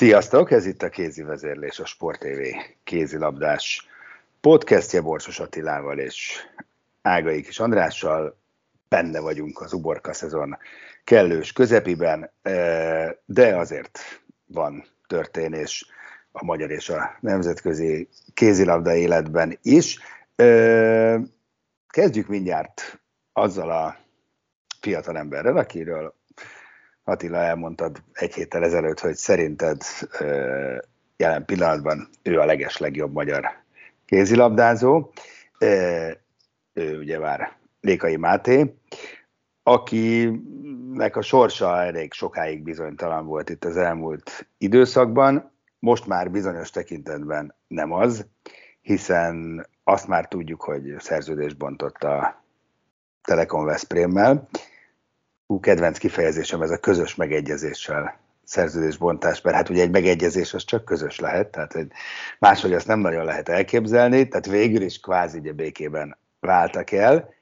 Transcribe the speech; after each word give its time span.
Sziasztok, 0.00 0.50
ez 0.50 0.66
itt 0.66 0.82
a 0.82 0.88
Kézi 0.88 1.22
Vezérlés, 1.22 1.78
a 1.78 1.84
Sport 1.84 2.20
TV 2.20 2.40
kézilabdás 2.84 3.88
podcastje 4.40 5.00
Borsos 5.00 5.40
Attilával 5.40 5.98
és 5.98 6.40
Ágai 7.02 7.42
Kis 7.42 7.58
Andrással. 7.58 8.36
Benne 8.88 9.20
vagyunk 9.20 9.60
az 9.60 9.72
uborka 9.72 10.12
szezon 10.12 10.56
kellős 11.04 11.52
közepiben, 11.52 12.30
eh, 12.42 13.10
de 13.24 13.56
azért 13.56 13.98
van 14.46 14.84
történés 15.06 15.86
a 16.32 16.44
magyar 16.44 16.70
és 16.70 16.88
a 16.88 17.16
nemzetközi 17.20 18.08
kézilabda 18.34 18.94
életben 18.94 19.58
is. 19.62 19.98
Eh, 20.36 21.20
kezdjük 21.88 22.26
mindjárt 22.26 23.00
azzal 23.32 23.70
a 23.70 23.96
fiatal 24.80 25.16
emberrel, 25.16 25.56
akiről 25.56 26.14
Attila 27.10 27.36
elmondtad 27.36 28.02
egy 28.12 28.34
héttel 28.34 28.64
ezelőtt, 28.64 29.00
hogy 29.00 29.14
szerinted 29.14 29.82
jelen 31.16 31.44
pillanatban 31.44 32.08
ő 32.22 32.38
a 32.38 32.44
leges 32.44 32.78
legjobb 32.78 33.12
magyar 33.12 33.44
kézilabdázó. 34.04 35.10
Ő 36.72 36.98
ugye 36.98 37.18
már 37.18 37.52
Lékai 37.80 38.16
Máté, 38.16 38.74
akinek 39.62 41.16
a 41.16 41.22
sorsa 41.22 41.82
elég 41.82 42.12
sokáig 42.12 42.62
bizonytalan 42.62 43.26
volt 43.26 43.50
itt 43.50 43.64
az 43.64 43.76
elmúlt 43.76 44.48
időszakban, 44.58 45.52
most 45.78 46.06
már 46.06 46.30
bizonyos 46.30 46.70
tekintetben 46.70 47.54
nem 47.66 47.92
az, 47.92 48.26
hiszen 48.80 49.66
azt 49.84 50.08
már 50.08 50.28
tudjuk, 50.28 50.62
hogy 50.62 50.94
szerződést 50.98 51.56
bontott 51.56 52.02
a 52.02 52.42
Telekom 53.22 53.64
Veszprémmel, 53.64 54.48
hú, 55.50 55.60
kedvenc 55.60 55.98
kifejezésem 55.98 56.62
ez 56.62 56.70
a 56.70 56.78
közös 56.78 57.14
megegyezéssel 57.14 58.18
szerződésbontás, 58.44 59.40
mert 59.40 59.56
hát 59.56 59.68
ugye 59.68 59.82
egy 59.82 59.90
megegyezés 59.90 60.54
az 60.54 60.64
csak 60.64 60.84
közös 60.84 61.18
lehet, 61.18 61.50
tehát 61.50 61.72
hogy 61.72 61.86
máshogy 62.38 62.72
azt 62.72 62.86
nem 62.86 63.00
nagyon 63.00 63.24
lehet 63.24 63.48
elképzelni, 63.48 64.28
tehát 64.28 64.46
végül 64.46 64.82
is 64.82 65.00
kvázi 65.00 65.38
ugye 65.38 65.52
békében 65.52 66.18
váltak 66.40 66.90
el. 66.90 67.34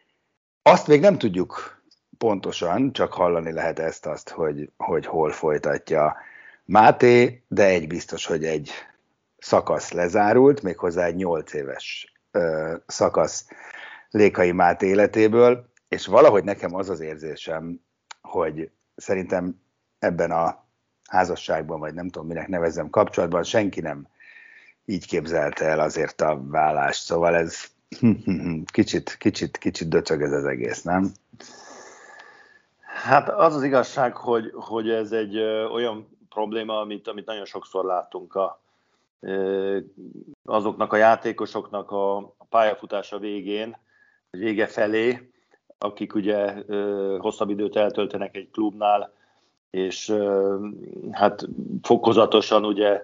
Azt 0.63 0.87
még 0.87 1.01
nem 1.01 1.19
tudjuk 1.19 1.83
pontosan, 2.19 2.93
csak 2.93 3.13
hallani 3.13 3.53
lehet 3.53 3.79
ezt 3.79 4.07
azt, 4.07 4.29
hogy, 4.29 4.71
hogy 4.77 5.07
hol 5.07 5.31
folytatja 5.31 6.17
Máté, 6.65 7.43
de 7.49 7.65
egy 7.65 7.87
biztos, 7.87 8.27
hogy 8.27 8.45
egy 8.45 8.71
szakasz 9.39 9.93
lezárult, 9.93 10.63
méghozzá 10.63 11.05
egy 11.05 11.17
nyolc 11.17 11.53
éves 11.53 12.13
ö, 12.31 12.75
szakasz 12.87 13.47
Lékai 14.11 14.53
Máté 14.53 14.87
életéből, 14.87 15.69
és 15.89 16.07
valahogy 16.07 16.45
nekem 16.45 16.75
az 16.75 16.89
az 16.89 17.01
érzésem, 17.01 17.87
hogy 18.29 18.71
szerintem 18.97 19.61
ebben 19.99 20.31
a 20.31 20.65
házasságban, 21.09 21.81
vagy 21.81 21.95
nem 21.95 22.09
tudom 22.09 22.29
minek 22.29 22.49
nevezem 22.49 22.91
kapcsolatban, 22.91 23.43
senki 23.43 23.81
nem 23.81 24.09
így 24.85 25.07
képzelte 25.07 25.65
el 25.65 25.81
azért 25.81 26.21
a 26.21 26.41
vállást. 26.45 27.03
Szóval 27.03 27.37
ez 27.37 27.65
kicsit, 28.73 29.17
kicsit, 29.17 29.57
kicsit 29.57 29.89
döcög 29.89 30.23
ez 30.23 30.33
az 30.33 30.45
egész, 30.45 30.83
nem? 30.83 31.13
Hát 32.81 33.29
az 33.29 33.55
az 33.55 33.63
igazság, 33.63 34.17
hogy, 34.17 34.51
hogy 34.55 34.91
ez 34.91 35.13
egy 35.13 35.37
ö, 35.37 35.65
olyan 35.65 36.19
probléma, 36.29 36.81
amit, 36.81 37.09
amit 37.09 37.27
nagyon 37.27 37.45
sokszor 37.45 37.85
látunk 37.85 38.35
a, 38.35 38.63
ö, 39.21 39.79
azoknak 40.45 40.93
a 40.93 40.97
játékosoknak 40.97 41.91
a, 41.91 42.17
a 42.17 42.45
pályafutása 42.49 43.19
végén, 43.19 43.77
vége 44.31 44.67
felé, 44.67 45.31
akik 45.79 46.15
ugye 46.15 46.55
hosszabb 47.19 47.51
időt 47.51 47.77
eltöltenek 47.77 48.37
egy 48.37 48.51
klubnál, 48.51 49.13
és 49.71 50.15
hát 51.11 51.49
fokozatosan 51.83 52.65
ugye 52.65 53.03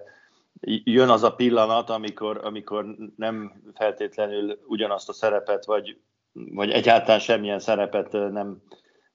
jön 0.83 1.09
az 1.09 1.23
a 1.23 1.35
pillanat, 1.35 1.89
amikor, 1.89 2.39
amikor 2.43 2.95
nem 3.15 3.61
feltétlenül 3.73 4.59
ugyanazt 4.67 5.09
a 5.09 5.13
szerepet, 5.13 5.65
vagy, 5.65 5.97
vagy 6.33 6.71
egyáltalán 6.71 7.19
semmilyen 7.19 7.59
szerepet 7.59 8.11
nem 8.11 8.61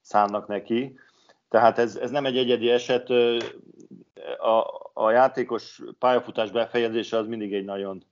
szánnak 0.01 0.47
neki. 0.47 0.99
Tehát 1.49 1.77
ez, 1.77 1.95
ez 1.95 2.11
nem 2.11 2.25
egy 2.25 2.37
egyedi 2.37 2.69
eset. 2.69 3.09
A, 4.39 4.65
a 4.93 5.11
játékos 5.11 5.81
pályafutás 5.99 6.51
befejezése 6.51 7.17
az 7.17 7.27
mindig 7.27 7.53
egy 7.53 7.65
nagyon 7.65 8.03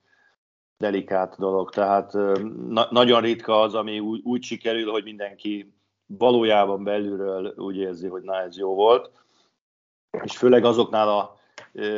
delikát 0.80 1.36
dolog, 1.38 1.70
tehát 1.70 2.14
na- 2.68 2.88
nagyon 2.90 3.22
ritka 3.22 3.62
az, 3.62 3.76
ami 3.76 4.00
úgy, 4.00 4.22
úgy 4.24 4.44
sikerül, 4.44 4.92
hogy 4.92 5.04
mindenki 5.04 5.74
valójában 6.06 6.84
belülről 6.84 7.54
úgy 7.58 7.78
érzi, 7.78 8.08
hogy 8.08 8.22
na 8.22 8.42
ez 8.42 8.58
jó 8.58 8.76
volt, 8.76 9.12
és 10.24 10.38
főleg 10.38 10.66
azoknál 10.66 11.10
a 11.10 11.38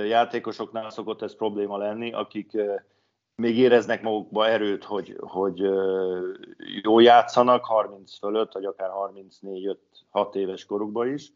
játékosoknál 0.07 0.89
szokott 0.89 1.21
ez 1.21 1.35
probléma 1.35 1.77
lenni, 1.77 2.13
akik 2.13 2.57
még 3.35 3.57
éreznek 3.57 4.01
magukba 4.01 4.47
erőt, 4.47 4.83
hogy, 4.83 5.15
hogy 5.19 5.59
jó 6.81 6.99
játszanak, 6.99 7.65
30 7.65 8.17
fölött, 8.17 8.53
vagy 8.53 8.65
akár 8.65 8.89
34-5-6 10.13 10.35
éves 10.35 10.65
korukban 10.65 11.13
is. 11.13 11.33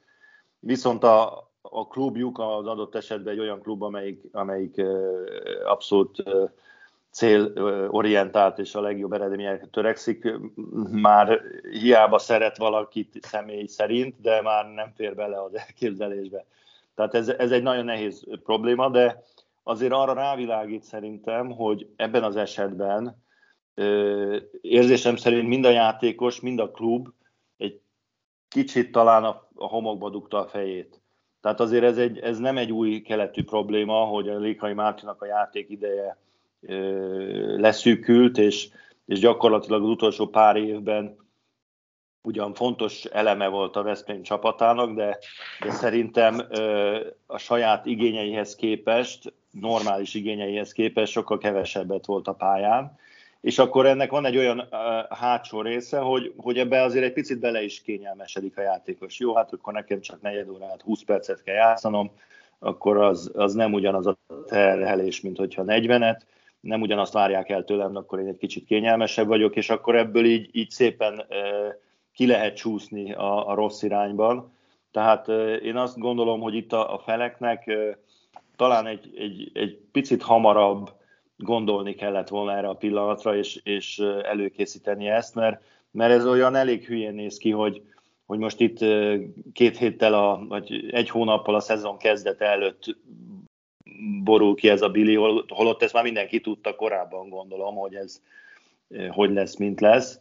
Viszont 0.59 1.03
a, 1.03 1.50
a 1.61 1.88
klubjuk 1.88 2.39
az 2.39 2.67
adott 2.67 2.95
esetben 2.95 3.34
egy 3.34 3.39
olyan 3.39 3.61
klub, 3.61 3.84
amelyik, 3.84 4.23
amelyik 4.31 4.81
abszolút 5.66 6.23
célorientált 7.15 8.59
és 8.59 8.75
a 8.75 8.81
legjobb 8.81 9.13
eredményekre 9.13 9.67
törekszik, 9.67 10.33
már 10.91 11.41
hiába 11.71 12.17
szeret 12.17 12.57
valakit 12.57 13.17
személy 13.21 13.65
szerint, 13.65 14.21
de 14.21 14.41
már 14.41 14.65
nem 14.65 14.91
fér 14.95 15.15
bele 15.15 15.41
az 15.43 15.57
elképzelésbe. 15.57 16.45
Tehát 16.95 17.13
ez, 17.13 17.27
ez 17.27 17.51
egy 17.51 17.63
nagyon 17.63 17.85
nehéz 17.85 18.25
probléma, 18.43 18.89
de 18.89 19.23
azért 19.63 19.91
arra 19.91 20.13
rávilágít 20.13 20.83
szerintem, 20.83 21.51
hogy 21.51 21.87
ebben 21.95 22.23
az 22.23 22.35
esetben 22.35 23.23
érzésem 24.61 25.15
szerint 25.15 25.47
mind 25.47 25.65
a 25.65 25.69
játékos, 25.69 26.39
mind 26.39 26.59
a 26.59 26.71
klub 26.71 27.07
egy 27.57 27.79
kicsit 28.47 28.91
talán 28.91 29.23
a, 29.23 29.47
a 29.55 29.67
homokba 29.67 30.09
dugta 30.09 30.39
a 30.39 30.47
fejét. 30.47 31.01
Tehát 31.41 31.59
azért 31.59 31.83
ez, 31.83 31.97
egy, 31.97 32.19
ez 32.19 32.37
nem 32.37 32.57
egy 32.57 32.71
új 32.71 33.01
keletű 33.01 33.43
probléma, 33.43 34.05
hogy 34.05 34.29
a 34.29 34.37
Lékai 34.37 34.73
Mártinak 34.73 35.21
a 35.21 35.25
játék 35.25 35.69
ideje 35.69 36.17
leszűkült, 37.57 38.37
és, 38.37 38.69
és 39.05 39.19
gyakorlatilag 39.19 39.84
az 39.84 39.90
utolsó 39.90 40.28
pár 40.28 40.55
évben 40.55 41.16
ugyan 42.22 42.53
fontos 42.53 43.05
eleme 43.05 43.47
volt 43.47 43.75
a 43.75 43.84
Veszprém 43.84 44.22
csapatának, 44.22 44.95
de, 44.95 45.17
de 45.59 45.72
szerintem 45.72 46.41
a 47.25 47.37
saját 47.37 47.85
igényeihez 47.85 48.55
képest, 48.55 49.34
normális 49.51 50.13
igényeihez 50.13 50.72
képest 50.72 51.11
sokkal 51.11 51.37
kevesebbet 51.37 52.05
volt 52.05 52.28
a 52.28 52.34
pályán, 52.34 52.97
és 53.41 53.59
akkor 53.59 53.85
ennek 53.85 54.11
van 54.11 54.25
egy 54.25 54.37
olyan 54.37 54.67
hátsó 55.09 55.61
része, 55.61 55.99
hogy, 55.99 56.34
hogy 56.37 56.57
ebbe 56.57 56.81
azért 56.81 57.05
egy 57.05 57.13
picit 57.13 57.40
bele 57.40 57.63
is 57.63 57.81
kényelmesedik 57.81 58.57
a 58.57 58.61
játékos. 58.61 59.19
Jó, 59.19 59.35
hát 59.35 59.53
akkor 59.53 59.73
nekem 59.73 59.99
csak 60.01 60.22
negyed 60.22 60.49
órát, 60.49 60.81
20 60.81 61.03
percet 61.03 61.43
kell 61.43 61.55
játszanom, 61.55 62.11
akkor 62.59 62.97
az, 62.97 63.31
az 63.34 63.53
nem 63.53 63.73
ugyanaz 63.73 64.07
a 64.07 64.17
terhelés, 64.47 65.22
mint 65.22 65.37
hogyha 65.37 65.63
40-et, 65.66 66.19
nem 66.66 66.82
ugyanazt 66.82 67.14
várják 67.14 67.50
el 67.50 67.64
tőlem, 67.64 67.96
akkor 67.96 68.20
én 68.20 68.28
egy 68.28 68.38
kicsit 68.38 68.66
kényelmesebb 68.66 69.28
vagyok, 69.28 69.56
és 69.56 69.70
akkor 69.70 69.96
ebből 69.96 70.26
így, 70.26 70.50
így 70.52 70.70
szépen 70.70 71.26
ki 72.14 72.28
lehet 72.28 72.56
csúszni 72.56 73.14
a, 73.14 73.47
a 73.50 73.53
rossz 73.53 73.82
irányban. 73.82 74.53
Tehát 74.91 75.28
én 75.64 75.76
azt 75.76 75.97
gondolom, 75.97 76.41
hogy 76.41 76.56
itt 76.56 76.73
a, 76.73 76.94
a 76.94 77.00
feleknek 77.00 77.72
talán 78.56 78.88
egy, 78.88 79.14
egy, 79.17 79.52
egy 79.53 79.78
picit 79.91 80.22
hamarabb 80.22 80.91
gondolni 81.38 81.94
kellett 81.94 82.28
volna 82.28 82.58
erre 82.58 82.67
a 82.67 82.76
pillanatra, 82.76 83.35
és, 83.35 83.59
és 83.64 84.00
előkészíteni 84.23 85.08
ezt, 85.08 85.35
mert, 85.35 85.62
mert 85.91 86.12
ez 86.12 86.28
olyan 86.28 86.56
elég 86.56 86.85
hülyén 86.85 87.14
néz 87.14 87.38
ki, 87.38 87.52
hogy, 87.52 87.82
hogy 88.26 88.40
most 88.40 88.59
itt 88.59 88.79
két 89.53 89.78
héttel, 89.78 90.14
a, 90.14 90.46
vagy 90.47 90.90
egy 90.91 91.09
hónappal 91.09 91.56
a 91.56 91.59
szezon 91.59 91.97
kezdete 91.97 92.46
előtt 92.46 92.97
borul 94.23 94.55
ki 94.55 94.69
ez 94.69 94.81
a 94.81 94.89
Billy, 94.89 95.15
holott 95.47 95.81
ezt 95.83 95.93
már 95.93 96.03
mindenki 96.03 96.41
tudta 96.41 96.75
korábban, 96.75 97.29
gondolom, 97.29 97.75
hogy 97.75 97.95
ez 97.95 98.21
hogy 99.09 99.33
lesz, 99.33 99.55
mint 99.55 99.81
lesz. 99.81 100.19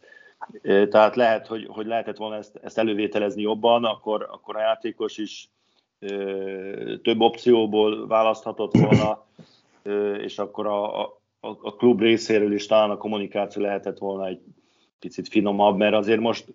Tehát 0.63 1.17
lehet, 1.17 1.47
hogy, 1.47 1.67
hogy 1.71 1.87
lehetett 1.87 2.17
volna 2.17 2.37
ezt, 2.37 2.59
ezt 2.63 2.79
elővételezni 2.79 3.43
jobban, 3.43 3.85
akkor, 3.85 4.29
akkor 4.31 4.57
a 4.57 4.61
játékos 4.61 5.19
is 5.19 5.49
több 7.03 7.21
opcióból 7.21 8.07
választhatott 8.07 8.77
volna, 8.77 9.27
és 10.19 10.39
akkor 10.39 10.67
a, 10.67 11.03
a, 11.03 11.17
a 11.41 11.77
klub 11.77 12.01
részéről 12.01 12.53
is 12.53 12.67
talán 12.67 12.91
a 12.91 12.97
kommunikáció 12.97 13.63
lehetett 13.63 13.99
volna 13.99 14.27
egy 14.27 14.41
picit 14.99 15.29
finomabb, 15.29 15.77
mert 15.77 15.95
azért 15.95 16.21
most 16.21 16.47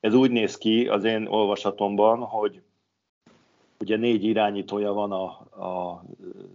ez 0.00 0.14
úgy 0.14 0.30
néz 0.30 0.58
ki 0.58 0.88
az 0.88 1.04
én 1.04 1.26
olvasatomban, 1.26 2.18
hogy 2.18 2.62
ugye 3.82 3.96
négy 3.96 4.24
irányítója 4.24 4.92
van 4.92 5.12
a, 5.12 5.24
a 5.66 6.04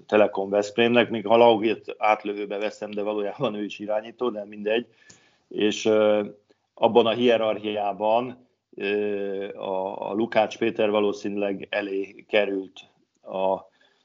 Telekom 0.06 0.50
Veszprémnek, 0.50 1.10
még 1.10 1.28
ha 1.28 1.38
Laugét 1.38 1.96
átlövőbe 1.98 2.58
veszem, 2.58 2.92
de 2.92 3.02
valójában 3.02 3.56
ő 3.56 3.64
is 3.64 3.80
irányító, 3.80 4.30
de 4.30 4.46
mindegy. 4.46 4.88
És 5.48 5.86
abban 6.74 7.06
a 7.06 7.12
hierarchiában 7.12 8.48
a, 9.56 10.10
a 10.10 10.14
Lukács 10.14 10.58
Péter 10.58 10.90
valószínűleg 10.90 11.68
elé 11.70 12.26
került 12.28 12.80
az 13.22 13.60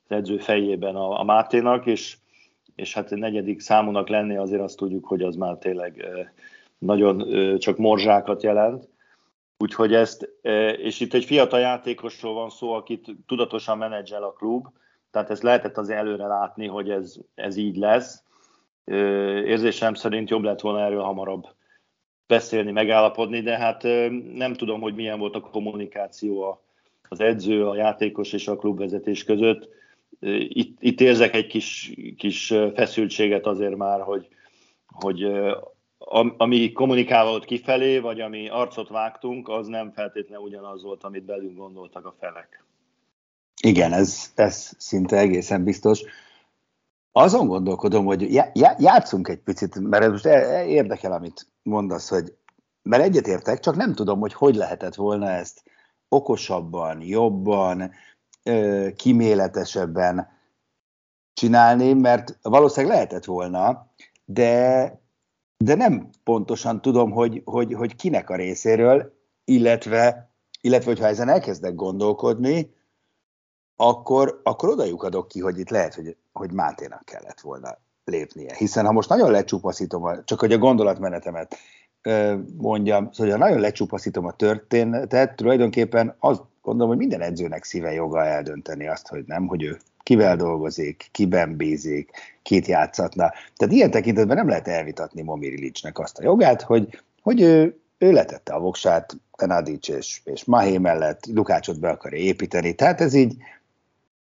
edző 0.08 0.36
fejében 0.36 0.96
a, 0.96 1.20
a 1.20 1.24
Máténak, 1.24 1.86
és, 1.86 2.16
és 2.74 2.94
hát 2.94 3.12
a 3.12 3.16
negyedik 3.16 3.60
számúnak 3.60 4.08
lenni 4.08 4.36
azért 4.36 4.62
azt 4.62 4.76
tudjuk, 4.76 5.06
hogy 5.06 5.22
az 5.22 5.36
már 5.36 5.56
tényleg 5.56 6.06
nagyon 6.78 7.28
csak 7.58 7.76
morzsákat 7.76 8.42
jelent. 8.42 8.88
Úgyhogy 9.62 9.94
ezt, 9.94 10.28
és 10.76 11.00
itt 11.00 11.14
egy 11.14 11.24
fiatal 11.24 11.60
játékosról 11.60 12.34
van 12.34 12.50
szó, 12.50 12.72
akit 12.72 13.06
tudatosan 13.26 13.78
menedzsel 13.78 14.22
a 14.22 14.32
klub, 14.32 14.66
tehát 15.10 15.30
ezt 15.30 15.42
lehetett 15.42 15.78
azért 15.78 15.98
előre 15.98 16.26
látni, 16.26 16.66
hogy 16.66 16.90
ez, 16.90 17.16
ez 17.34 17.56
így 17.56 17.76
lesz. 17.76 18.22
Érzésem 19.44 19.94
szerint 19.94 20.30
jobb 20.30 20.42
lett 20.42 20.60
volna 20.60 20.80
erről 20.80 21.02
hamarabb 21.02 21.46
beszélni, 22.26 22.70
megállapodni, 22.70 23.40
de 23.40 23.58
hát 23.58 23.82
nem 24.34 24.54
tudom, 24.54 24.80
hogy 24.80 24.94
milyen 24.94 25.18
volt 25.18 25.34
a 25.34 25.40
kommunikáció 25.40 26.62
az 27.08 27.20
edző, 27.20 27.68
a 27.68 27.76
játékos 27.76 28.32
és 28.32 28.48
a 28.48 28.56
klubvezetés 28.56 29.24
között. 29.24 29.68
Itt, 30.48 30.76
itt 30.80 31.00
érzek 31.00 31.34
egy 31.34 31.46
kis, 31.46 31.92
kis 32.16 32.54
feszültséget 32.74 33.46
azért 33.46 33.76
már, 33.76 34.00
hogy, 34.00 34.28
hogy 34.86 35.26
ami 36.36 36.72
kommunikálva 36.72 37.30
volt 37.30 37.44
kifelé, 37.44 37.98
vagy 37.98 38.20
ami 38.20 38.48
arcot 38.48 38.88
vágtunk, 38.88 39.48
az 39.48 39.66
nem 39.66 39.92
feltétlenül 39.92 40.44
ugyanaz 40.44 40.82
volt, 40.82 41.04
amit 41.04 41.24
belünk 41.24 41.56
gondoltak 41.56 42.06
a 42.06 42.14
felek. 42.20 42.64
Igen, 43.62 43.92
ez, 43.92 44.32
ez 44.34 44.70
szinte 44.78 45.16
egészen 45.16 45.64
biztos. 45.64 46.02
Azon 47.12 47.46
gondolkodom, 47.46 48.04
hogy 48.04 48.32
játszunk 48.78 49.28
egy 49.28 49.38
picit, 49.38 49.78
mert 49.78 50.04
ez 50.04 50.10
most 50.10 50.26
e- 50.26 50.56
e- 50.56 50.66
érdekel, 50.66 51.12
amit 51.12 51.46
mondasz, 51.62 52.08
hogy 52.08 52.34
mert 52.82 53.02
egyetértek, 53.02 53.60
csak 53.60 53.76
nem 53.76 53.94
tudom, 53.94 54.20
hogy 54.20 54.32
hogy 54.32 54.54
lehetett 54.54 54.94
volna 54.94 55.30
ezt 55.30 55.62
okosabban, 56.08 57.02
jobban, 57.02 57.90
kiméletesebben 58.96 60.28
csinálni, 61.32 61.92
mert 61.92 62.38
valószínűleg 62.42 62.94
lehetett 62.96 63.24
volna, 63.24 63.90
de, 64.24 65.01
de 65.64 65.74
nem 65.74 66.08
pontosan 66.24 66.80
tudom, 66.80 67.10
hogy, 67.10 67.42
hogy, 67.44 67.74
hogy 67.74 67.96
kinek 67.96 68.30
a 68.30 68.36
részéről, 68.36 69.12
illetve, 69.44 70.30
illetve 70.60 70.90
hogyha 70.90 71.06
ezen 71.06 71.28
elkezdek 71.28 71.74
gondolkodni, 71.74 72.74
akkor, 73.76 74.40
akkor 74.42 74.68
odajuk 74.68 75.02
adok 75.02 75.28
ki, 75.28 75.40
hogy 75.40 75.58
itt 75.58 75.70
lehet, 75.70 75.94
hogy, 75.94 76.16
hogy 76.32 76.52
Máténak 76.52 77.04
kellett 77.04 77.40
volna 77.40 77.78
lépnie. 78.04 78.54
Hiszen 78.54 78.86
ha 78.86 78.92
most 78.92 79.08
nagyon 79.08 79.30
lecsupaszítom, 79.30 80.24
csak 80.24 80.40
hogy 80.40 80.52
a 80.52 80.58
gondolatmenetemet 80.58 81.56
mondjam, 82.56 83.12
szóval 83.12 83.32
ha 83.32 83.38
nagyon 83.38 83.60
lecsupaszítom 83.60 84.26
a 84.26 84.32
történetet, 84.32 85.36
tulajdonképpen 85.36 86.16
azt 86.18 86.42
gondolom, 86.62 86.88
hogy 86.88 86.98
minden 86.98 87.20
edzőnek 87.20 87.64
szíve 87.64 87.92
joga 87.92 88.24
eldönteni 88.24 88.88
azt, 88.88 89.08
hogy 89.08 89.24
nem, 89.26 89.46
hogy 89.46 89.62
ő 89.62 89.78
kivel 90.02 90.36
dolgozik, 90.36 91.08
kiben 91.12 91.56
bízik, 91.56 92.10
kit 92.42 92.66
játszatna. 92.66 93.30
Tehát 93.56 93.74
ilyen 93.74 93.90
tekintetben 93.90 94.36
nem 94.36 94.48
lehet 94.48 94.68
elvitatni 94.68 95.22
Momiri 95.22 95.60
Licsnek 95.60 95.98
azt 95.98 96.18
a 96.18 96.22
jogát, 96.22 96.62
hogy, 96.62 97.00
hogy 97.22 97.40
ő, 97.40 97.80
ő 97.98 98.12
letette 98.12 98.52
a 98.52 98.60
voksát 98.60 99.16
Tenadic 99.36 99.88
és, 99.88 100.20
és 100.24 100.44
Mahé 100.44 100.78
mellett, 100.78 101.26
Lukácsot 101.26 101.80
be 101.80 101.88
akarja 101.88 102.18
építeni. 102.18 102.74
Tehát 102.74 103.00
ez 103.00 103.14
így, 103.14 103.36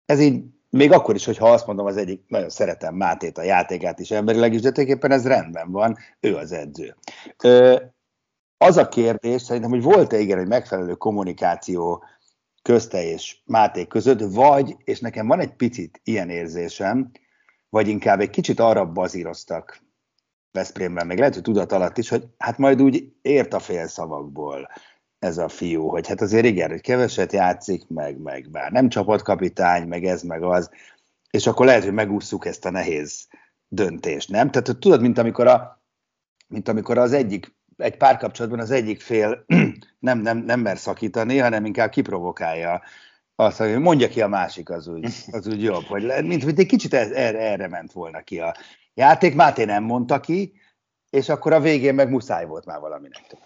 ez 0.07 0.21
így 0.21 0.43
még 0.71 0.93
akkor 0.93 1.15
is, 1.15 1.25
hogyha 1.25 1.53
azt 1.53 1.67
mondom, 1.67 1.87
az 1.87 1.97
egyik, 1.97 2.23
nagyon 2.29 2.49
szeretem 2.49 2.95
Mátét, 2.95 3.39
a 3.39 3.43
játékát 3.43 4.01
is 4.01 4.11
emberileg 4.11 4.53
is, 4.53 4.61
de 4.61 4.71
tulajdonképpen 4.71 5.19
ez 5.19 5.27
rendben 5.27 5.71
van, 5.71 5.97
ő 6.21 6.37
az 6.37 6.53
edző. 6.53 6.97
Ö, 7.43 7.77
az 8.59 8.77
a 8.77 8.89
kérdés 8.89 9.43
szerintem, 9.43 9.71
hogy 9.71 9.83
volt-e 9.83 10.19
igen 10.19 10.39
egy 10.39 10.49
megfelelő 10.49 10.95
kommunikáció 10.95 12.05
közte 12.69 13.03
és 13.03 13.37
Máté 13.45 13.87
között, 13.87 14.21
vagy, 14.21 14.77
és 14.85 15.01
nekem 15.01 15.27
van 15.27 15.41
egy 15.41 15.55
picit 15.55 16.01
ilyen 16.05 16.31
érzésem, 16.31 17.11
vagy 17.69 17.89
inkább 17.89 18.21
egy 18.21 18.31
kicsit 18.31 18.61
arra 18.61 18.93
bazíroztak 18.93 19.83
Veszprémben, 20.53 21.07
meg 21.07 21.19
lehet, 21.19 21.35
hogy 21.35 21.43
tudat 21.43 21.73
alatt 21.73 21.99
is, 21.99 22.09
hogy 22.09 22.27
hát 22.39 22.59
majd 22.59 22.83
úgy 22.83 23.13
ért 23.23 23.55
a 23.55 23.59
félszavakból 23.59 24.69
ez 25.19 25.39
a 25.39 25.49
fiú, 25.49 25.89
hogy 25.89 26.09
hát 26.09 26.21
azért 26.21 26.45
igen, 26.45 26.71
hogy 26.71 26.81
keveset 26.81 27.33
játszik, 27.33 27.89
meg, 27.89 28.19
meg 28.19 28.51
bár 28.51 28.73
nem 28.73 28.89
csapatkapitány, 28.89 29.87
meg 29.87 30.05
ez, 30.05 30.23
meg 30.23 30.43
az, 30.43 30.71
és 31.31 31.47
akkor 31.47 31.67
lehet, 31.67 31.85
hogy 31.85 31.93
megúszuk 31.93 32.47
ezt 32.47 32.65
a 32.65 32.71
nehéz 32.71 33.29
döntést, 33.69 34.31
nem? 34.31 34.51
Tehát 34.51 34.79
tudod, 34.79 35.01
mint 35.01 35.19
amikor, 35.19 35.47
a, 35.47 35.83
mint 36.49 36.69
amikor 36.69 36.99
az 36.99 37.13
egyik, 37.13 37.57
egy 37.79 37.97
párkapcsolatban 37.97 38.61
az 38.61 38.71
egyik 38.71 39.01
fél 39.01 39.45
nem, 39.99 40.19
nem, 40.19 40.39
nem 40.39 40.61
mer 40.61 40.79
szakítani, 40.79 41.39
hanem 41.39 41.65
inkább 41.65 41.91
kiprovokálja 41.91 42.83
azt, 43.35 43.59
hogy 43.59 43.79
mondja 43.79 44.09
ki 44.09 44.23
a 44.23 44.29
másik, 44.29 44.71
az 44.71 44.89
úgy, 44.89 45.07
az 45.31 45.47
úgy 45.47 45.63
jobb. 45.63 45.85
Hogy, 45.85 46.25
mint 46.25 46.43
hogy 46.43 46.59
egy 46.59 46.67
kicsit 46.67 46.95
erre, 46.95 47.39
erre 47.39 47.69
ment 47.69 47.93
volna 47.93 48.21
ki 48.21 48.41
a 48.41 48.55
játék. 48.95 49.35
Máté 49.35 49.65
nem 49.65 49.85
mondta 49.85 50.21
ki, 50.21 50.53
és 51.11 51.29
akkor 51.29 51.53
a 51.53 51.61
végén 51.61 51.95
meg 51.95 52.11
muszáj 52.11 52.47
volt 52.47 52.65
már 52.65 52.81
valaminek. 52.81 53.37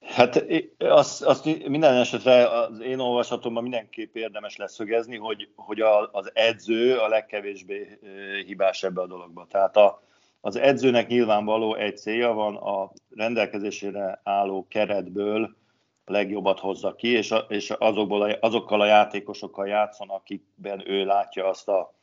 Hát 0.00 0.44
azt, 0.78 1.22
azt 1.22 1.68
minden 1.68 1.94
esetre 1.94 2.48
az 2.48 2.80
én 2.80 2.98
olvasatomban 2.98 3.62
mindenképp 3.62 4.14
érdemes 4.14 4.56
leszögezni, 4.56 5.16
hogy, 5.16 5.48
hogy 5.56 5.80
a, 5.80 6.10
az 6.12 6.30
edző 6.34 6.96
a 6.96 7.08
legkevésbé 7.08 7.98
hibás 8.46 8.82
ebbe 8.82 9.00
a 9.00 9.06
dologba. 9.06 9.46
Tehát 9.50 9.76
a, 9.76 10.02
az 10.46 10.56
edzőnek 10.56 11.08
nyilvánvaló 11.08 11.74
egy 11.74 11.96
célja 11.96 12.32
van, 12.32 12.56
a 12.56 12.92
rendelkezésére 13.10 14.20
álló 14.24 14.66
keretből 14.68 15.56
a 16.04 16.12
legjobbat 16.12 16.60
hozza 16.60 16.94
ki, 16.94 17.08
és, 17.08 17.30
a, 17.30 17.38
és 17.48 17.70
azokból 17.70 18.22
a, 18.22 18.36
azokkal 18.40 18.80
a 18.80 18.86
játékosokkal 18.86 19.66
játszon, 19.66 20.08
akikben 20.08 20.90
ő 20.90 21.04
látja 21.04 21.48
azt 21.48 21.68
a 21.68 21.94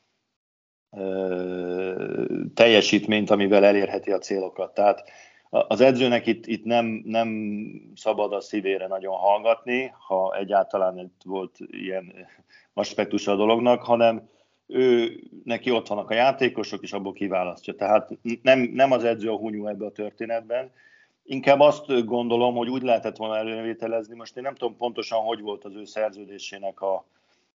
ö, 0.92 2.26
teljesítményt, 2.54 3.30
amivel 3.30 3.66
elérheti 3.66 4.12
a 4.12 4.18
célokat. 4.18 4.74
Tehát 4.74 5.10
az 5.50 5.82
edzőnek 5.82 6.26
itt, 6.26 6.46
itt 6.46 6.64
nem, 6.64 7.02
nem 7.06 7.30
szabad 7.96 8.34
a 8.34 8.42
szívére 8.42 8.88
nagyon 8.88 9.16
hallgatni, 9.16 9.94
ha 10.08 10.36
egyáltalán 10.36 11.14
volt 11.26 11.58
ilyen 11.68 12.14
aspektus 12.74 13.28
a 13.28 13.36
dolognak, 13.36 13.84
hanem 13.84 14.30
ő, 14.74 15.20
neki 15.44 15.72
ott 15.72 15.88
vannak 15.88 16.10
a 16.10 16.14
játékosok, 16.14 16.84
és 16.84 16.94
abból 16.94 17.14
kiválasztja. 17.14 17.76
Tehát 17.76 18.10
nem, 18.42 18.60
nem 18.60 18.92
az 18.92 19.04
edző 19.04 19.30
a 19.30 19.38
hunyú 19.38 19.68
ebbe 19.68 19.86
a 19.86 19.92
történetben, 19.92 20.72
Inkább 21.26 21.60
azt 21.60 22.06
gondolom, 22.06 22.56
hogy 22.56 22.70
úgy 22.70 22.82
lehetett 22.82 23.18
volna 23.18 23.38
elővételezni, 23.38 24.16
most 24.16 24.38
én 24.38 24.44
nem 24.44 24.56
tudom 24.56 24.78
pontosan, 24.78 25.20
hogy 25.20 25.42
volt 25.42 25.64
az 25.64 25.76
ő 25.76 25.86
szerződésének 25.86 26.82
a, 26.82 27.06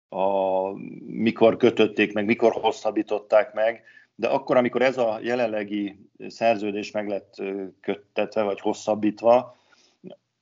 a 0.08 0.72
mikor 1.06 1.56
kötötték 1.56 2.12
meg, 2.12 2.24
mikor 2.24 2.52
hosszabbították 2.52 3.54
meg, 3.54 3.82
de 4.14 4.28
akkor, 4.28 4.56
amikor 4.56 4.82
ez 4.82 4.98
a 4.98 5.18
jelenlegi 5.22 5.98
szerződés 6.28 6.90
meg 6.90 7.08
lett 7.08 7.42
köttetve, 7.80 8.42
vagy 8.42 8.60
hosszabbítva, 8.60 9.56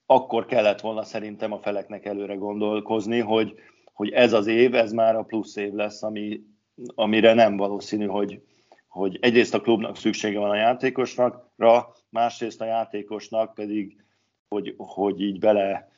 akkor 0.07 0.47
kellett 0.47 0.81
volna 0.81 1.03
szerintem 1.03 1.53
a 1.53 1.59
feleknek 1.59 2.05
előre 2.05 2.35
gondolkozni, 2.35 3.19
hogy, 3.19 3.55
hogy 3.93 4.11
ez 4.11 4.33
az 4.33 4.47
év, 4.47 4.75
ez 4.75 4.93
már 4.93 5.17
a 5.17 5.23
plusz 5.23 5.57
év 5.57 5.73
lesz, 5.73 6.03
ami, 6.03 6.41
amire 6.95 7.35
nem 7.35 7.57
valószínű, 7.57 8.07
hogy, 8.07 8.43
hogy 8.89 9.19
egyrészt 9.21 9.55
a 9.55 9.61
klubnak 9.61 9.97
szüksége 9.97 10.39
van 10.39 10.51
a 10.51 10.57
játékosnakra, 10.57 11.95
másrészt 12.09 12.61
a 12.61 12.65
játékosnak 12.65 13.55
pedig, 13.55 14.03
hogy, 14.49 14.75
hogy 14.77 15.21
így 15.21 15.39
bele 15.39 15.93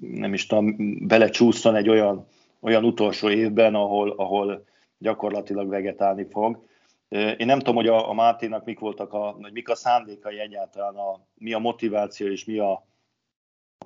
nem 0.00 0.32
is 0.32 0.46
tudom, 0.46 0.76
belecsúszson 1.06 1.74
egy 1.74 1.88
olyan, 1.88 2.26
olyan 2.60 2.84
utolsó 2.84 3.30
évben, 3.30 3.74
ahol, 3.74 4.10
ahol 4.10 4.64
gyakorlatilag 4.98 5.68
vegetálni 5.68 6.26
fog. 6.30 6.66
Én 7.08 7.46
nem 7.46 7.58
tudom, 7.58 7.74
hogy 7.74 7.86
a, 7.86 8.08
a 8.08 8.12
Máténak 8.12 8.64
mik 8.64 8.78
voltak 8.78 9.12
a, 9.12 9.36
vagy 9.40 9.52
mik 9.52 9.68
a 9.68 9.74
szándékai 9.74 10.38
egyáltalán, 10.38 10.94
a, 10.94 11.20
mi 11.34 11.52
a 11.52 11.58
motiváció 11.58 12.26
és 12.26 12.44
mi 12.44 12.58
a 12.58 12.86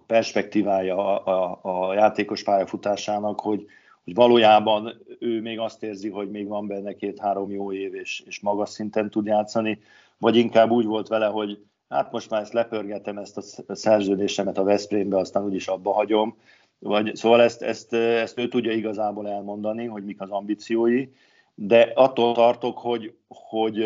perspektívája 0.06 0.96
a, 0.96 1.58
a, 1.62 1.88
a 1.88 1.94
játékos 1.94 2.42
pályafutásának, 2.42 3.40
hogy, 3.40 3.66
hogy 4.04 4.14
valójában 4.14 5.02
ő 5.18 5.40
még 5.40 5.58
azt 5.58 5.82
érzi, 5.82 6.08
hogy 6.08 6.30
még 6.30 6.46
van 6.46 6.66
benne 6.66 6.92
két-három 6.94 7.50
jó 7.50 7.72
év, 7.72 7.94
és, 7.94 8.22
és 8.26 8.40
magas 8.40 8.70
szinten 8.70 9.10
tud 9.10 9.26
játszani, 9.26 9.82
vagy 10.18 10.36
inkább 10.36 10.70
úgy 10.70 10.84
volt 10.84 11.08
vele, 11.08 11.26
hogy 11.26 11.58
hát 11.88 12.12
most 12.12 12.30
már 12.30 12.40
ezt 12.40 12.52
lepörgetem, 12.52 13.18
ezt 13.18 13.64
a 13.66 13.74
szerződésemet 13.74 14.58
a 14.58 14.62
Veszprémbe, 14.62 15.16
aztán 15.18 15.44
úgyis 15.44 15.68
abba 15.68 15.92
hagyom, 15.92 16.36
vagy, 16.78 17.16
szóval 17.16 17.42
ezt, 17.42 17.62
ezt, 17.62 17.92
ezt 17.94 18.38
ő 18.38 18.48
tudja 18.48 18.72
igazából 18.72 19.28
elmondani, 19.28 19.86
hogy 19.86 20.04
mik 20.04 20.20
az 20.20 20.30
ambíciói, 20.30 21.08
de 21.54 21.92
attól 21.94 22.34
tartok, 22.34 22.78
hogy, 22.78 23.14
hogy 23.28 23.82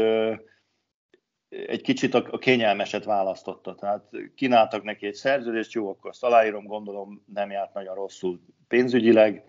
egy 1.48 1.82
kicsit 1.82 2.14
a, 2.14 2.38
kényelmeset 2.38 3.04
választotta. 3.04 3.74
Tehát 3.74 4.02
kínáltak 4.34 4.82
neki 4.82 5.06
egy 5.06 5.14
szerződést, 5.14 5.72
jó, 5.72 5.88
akkor 5.88 6.10
azt 6.10 6.24
aláírom, 6.24 6.64
gondolom 6.64 7.24
nem 7.34 7.50
járt 7.50 7.74
nagyon 7.74 7.94
rosszul 7.94 8.40
pénzügyileg, 8.68 9.44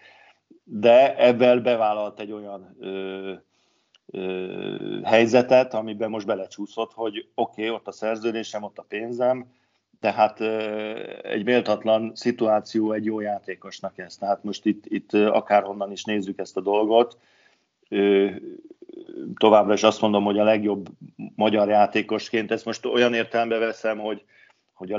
de 0.70 1.18
ebben 1.18 1.64
bevállalt 1.64 2.20
egy 2.20 2.32
olyan 2.32 2.76
ö, 2.80 3.34
ö, 4.06 5.00
helyzetet, 5.04 5.74
amiben 5.74 6.10
most 6.10 6.26
belecsúszott, 6.26 6.94
hogy 6.94 7.28
oké, 7.36 7.62
okay, 7.62 7.76
ott 7.76 7.88
a 7.88 7.92
szerződésem, 7.92 8.64
ott 8.64 8.78
a 8.78 8.86
pénzem, 8.88 9.46
tehát 10.00 10.42
egy 11.22 11.44
méltatlan 11.44 12.12
szituáció 12.16 12.92
egy 12.92 13.06
jó 13.06 13.20
játékosnak 13.20 13.98
ez. 13.98 14.16
Tehát 14.16 14.44
most 14.44 14.66
itt, 14.66 14.86
itt 14.86 15.14
akárhonnan 15.14 15.92
is 15.92 16.04
nézzük 16.04 16.40
ezt 16.40 16.58
a 16.58 16.62
dolgot, 16.62 17.18
továbbra 19.38 19.74
is 19.74 19.84
azt 19.84 20.02
mondom, 20.02 20.24
hogy 20.24 20.40
a 20.40 20.44
legjobb 20.44 20.88
magyar 21.36 21.70
játékosként, 21.70 22.52
ezt 22.52 22.66
most 22.66 22.86
olyan 22.86 23.14
értelembe 23.14 23.58
veszem, 23.58 24.00
hogy, 24.00 24.24
hogy 24.74 24.92
a 24.92 24.98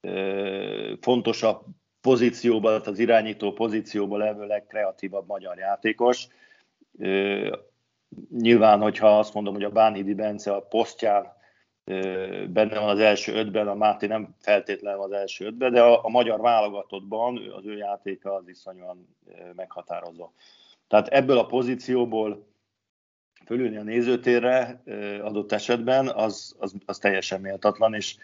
legfontosabb 0.00 1.64
pozícióban, 2.06 2.80
az 2.84 2.98
irányító 2.98 3.52
pozícióban 3.52 4.18
levő 4.18 4.46
legkreatívabb 4.46 5.26
magyar 5.26 5.58
játékos. 5.58 6.26
Nyilván, 8.30 8.80
hogyha 8.80 9.18
azt 9.18 9.34
mondom, 9.34 9.54
hogy 9.54 9.64
a 9.64 9.70
Bánhidi 9.70 10.14
Bence 10.14 10.54
a 10.54 10.60
posztján 10.60 11.32
benne 12.48 12.78
van 12.78 12.88
az 12.88 12.98
első 12.98 13.34
ötben, 13.34 13.68
a 13.68 13.74
Máté 13.74 14.06
nem 14.06 14.34
feltétlenül 14.38 15.00
az 15.00 15.12
első 15.12 15.46
ötben, 15.46 15.72
de 15.72 15.82
a, 15.82 16.04
a 16.04 16.08
magyar 16.08 16.40
válogatottban 16.40 17.50
az 17.56 17.66
ő 17.66 17.76
játéka 17.76 18.34
az 18.34 18.48
iszonyúan 18.48 19.16
meghatározó. 19.56 20.30
Tehát 20.88 21.08
ebből 21.08 21.38
a 21.38 21.46
pozícióból 21.46 22.46
fölülni 23.44 23.76
a 23.76 23.82
nézőtérre 23.82 24.82
adott 25.22 25.52
esetben, 25.52 26.08
az, 26.08 26.56
az, 26.58 26.74
az 26.86 26.98
teljesen 26.98 27.40
méltatlan, 27.40 27.94
és 27.94 28.16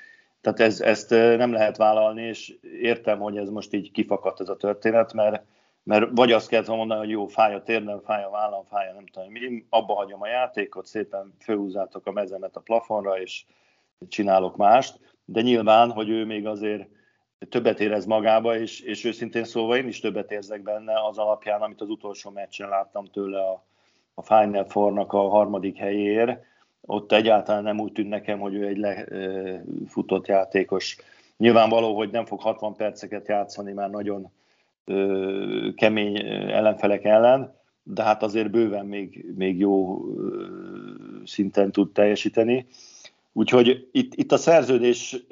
tehát 0.42 0.61
ez, 0.61 0.80
ezt 0.80 1.11
nem 1.11 1.52
lehet 1.52 1.76
vállalni, 1.76 2.22
és 2.22 2.54
értem, 2.80 3.18
hogy 3.18 3.37
ez 3.37 3.49
most 3.49 3.72
így 3.72 3.90
kifakadt 3.90 4.40
ez 4.40 4.49
a 4.49 4.56
történet, 4.56 5.12
mert, 5.12 5.44
mert 5.82 6.08
vagy 6.14 6.32
azt 6.32 6.49
kellett 6.49 6.68
mondani, 6.68 7.00
hogy 7.00 7.11
jó, 7.11 7.26
fáj 7.26 7.54
a 7.54 7.62
térdem, 7.62 8.00
fáj 8.00 8.25
a 8.25 8.30
vállam, 8.30 8.64
fáj 8.64 8.88
a 8.88 8.92
nem 8.92 9.06
tudom 9.06 9.30
mi, 9.30 9.66
abba 9.68 9.94
hagyom 9.94 10.22
a 10.22 10.26
játékot, 10.26 10.87
szépen 10.87 11.34
főhúzátok 11.40 12.06
a 12.06 12.12
mezemet 12.12 12.56
a 12.56 12.61
plafonra, 12.61 13.20
és 13.20 13.44
csinálok 14.08 14.56
mást, 14.56 14.99
de 15.25 15.40
nyilván, 15.40 15.90
hogy 15.90 16.08
ő 16.08 16.25
még 16.25 16.46
azért 16.46 16.88
többet 17.49 17.80
érez 17.80 18.06
magába, 18.06 18.56
és, 18.56 18.80
és 18.80 19.04
őszintén 19.04 19.44
szólva 19.44 19.76
én 19.76 19.88
is 19.88 20.00
többet 20.00 20.30
érzek 20.30 20.62
benne 20.62 21.06
az 21.06 21.18
alapján, 21.18 21.62
amit 21.62 21.80
az 21.80 21.88
utolsó 21.88 22.30
meccsen 22.30 22.68
láttam 22.68 23.04
tőle 23.06 23.40
a, 23.40 23.64
a 24.14 24.22
Final 24.22 24.64
Four-nak 24.64 25.12
a 25.12 25.28
harmadik 25.28 25.76
helyéért. 25.76 26.44
Ott 26.86 27.12
egyáltalán 27.12 27.62
nem 27.62 27.80
úgy 27.80 27.92
tűnt 27.92 28.08
nekem, 28.08 28.38
hogy 28.38 28.54
ő 28.54 28.66
egy 28.66 28.76
lefutott 28.76 30.26
játékos. 30.26 30.96
Nyilvánvaló, 31.36 31.96
hogy 31.96 32.10
nem 32.10 32.26
fog 32.26 32.40
60 32.40 32.76
perceket 32.76 33.28
játszani 33.28 33.72
már 33.72 33.90
nagyon 33.90 34.30
kemény 35.74 36.16
ellenfelek 36.50 37.04
ellen, 37.04 37.54
de 37.82 38.02
hát 38.02 38.22
azért 38.22 38.50
bőven 38.50 38.86
még, 38.86 39.26
még 39.36 39.58
jó 39.58 40.00
szinten 41.24 41.72
tud 41.72 41.92
teljesíteni. 41.92 42.66
Úgyhogy 43.32 43.88
itt, 43.92 44.14
itt 44.14 44.32
a 44.32 44.36
szerződés 44.36 45.26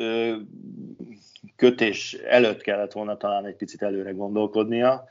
kötés 1.57 2.13
előtt 2.13 2.61
kellett 2.61 2.93
volna 2.93 3.17
talán 3.17 3.47
egy 3.47 3.57
picit 3.57 3.83
előre 3.83 4.11
gondolkodnia 4.11 5.09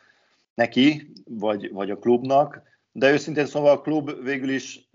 neki, 0.54 1.12
vagy, 1.26 1.72
vagy 1.72 1.92
a 1.92 2.00
klubnak, 2.00 2.62
de 2.92 3.12
őszintén 3.12 3.46
szóval 3.46 3.72
a 3.72 3.82
klub 3.82 4.24
végül 4.24 4.50
is 4.50 4.90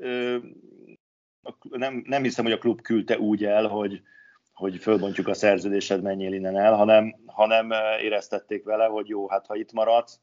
nem, 1.70 2.02
nem 2.06 2.22
hiszem, 2.22 2.44
hogy 2.44 2.52
a 2.52 2.58
klub 2.58 2.80
küldte 2.80 3.18
úgy 3.18 3.44
el, 3.44 3.66
hogy, 3.66 4.02
hogy 4.52 4.76
fölbontjuk 4.76 5.28
a 5.28 5.34
szerződésed, 5.34 6.02
menjél 6.02 6.32
innen 6.32 6.56
el, 6.56 6.74
hanem, 6.74 7.16
hanem 7.26 7.72
éreztették 8.02 8.64
vele, 8.64 8.84
hogy 8.84 9.08
jó, 9.08 9.28
hát 9.28 9.46
ha 9.46 9.56
itt 9.56 9.72
maradsz, 9.72 10.20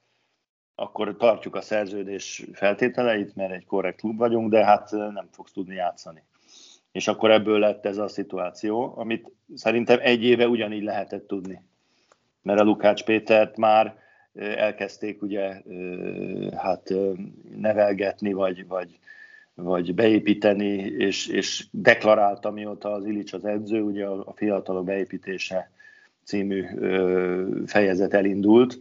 akkor 0.76 1.16
tartjuk 1.18 1.56
a 1.56 1.62
szerződés 1.62 2.46
feltételeit, 2.54 3.36
mert 3.36 3.52
egy 3.52 3.66
korrekt 3.66 4.00
klub 4.00 4.18
vagyunk, 4.18 4.52
de 4.52 4.66
hát 4.66 4.92
nem 4.92 5.28
fogsz 5.32 5.52
tudni 5.52 5.76
játszani. 5.76 6.24
És 6.92 7.08
akkor 7.08 7.32
ebből 7.32 7.60
lett 7.60 7.86
ez 7.86 7.98
a 7.98 8.08
szituáció, 8.08 8.94
amit 8.98 9.32
szerintem 9.56 10.00
egy 10.02 10.24
éve 10.24 10.48
ugyanígy 10.48 10.84
lehetett 10.84 11.28
tudni. 11.28 11.62
Mert 12.42 12.60
a 12.60 12.64
Lukács 12.64 13.04
Pétert 13.04 13.58
már 13.58 14.00
elkezdték 14.36 15.22
ugye 15.22 15.62
hát 16.56 16.94
nevelgetni, 17.56 18.34
vagy, 18.34 18.68
vagy, 18.68 19.00
vagy 19.64 19.94
beépíteni, 19.94 20.74
és, 20.78 21.28
és 21.28 21.66
deklarálta, 21.72 22.52
mióta 22.52 22.92
az 22.92 23.06
Ilics 23.06 23.34
az 23.34 23.46
edző, 23.46 23.82
ugye 23.82 24.06
a 24.06 24.34
fiatalok 24.36 24.86
beépítése 24.86 25.72
című 26.24 26.66
fejezet 27.66 28.14
elindult, 28.14 28.78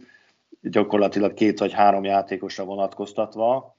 gyakorlatilag 0.61 1.33
két 1.33 1.59
vagy 1.59 1.73
három 1.73 2.03
játékosra 2.03 2.63
vonatkoztatva, 2.63 3.75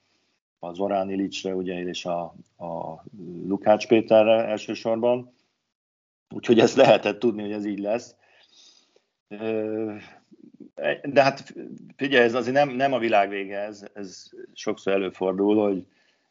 a 0.59 0.73
Zorán 0.73 1.09
Ilicsre 1.09 1.55
ugye, 1.55 1.81
és 1.81 2.05
a, 2.05 2.21
a 2.57 3.03
Lukács 3.47 3.87
Péterre 3.87 4.45
elsősorban. 4.45 5.33
Úgyhogy 6.29 6.59
ezt 6.59 6.75
lehetett 6.75 7.19
tudni, 7.19 7.41
hogy 7.41 7.51
ez 7.51 7.65
így 7.65 7.79
lesz. 7.79 8.15
De 11.03 11.23
hát 11.23 11.53
figyelj, 11.95 12.23
ez 12.23 12.33
azért 12.33 12.55
nem, 12.55 12.69
nem 12.69 12.93
a 12.93 12.99
világ 12.99 13.29
vége, 13.29 13.59
ez, 13.59 13.85
ez 13.93 14.29
sokszor 14.53 14.93
előfordul, 14.93 15.63
hogy 15.63 15.85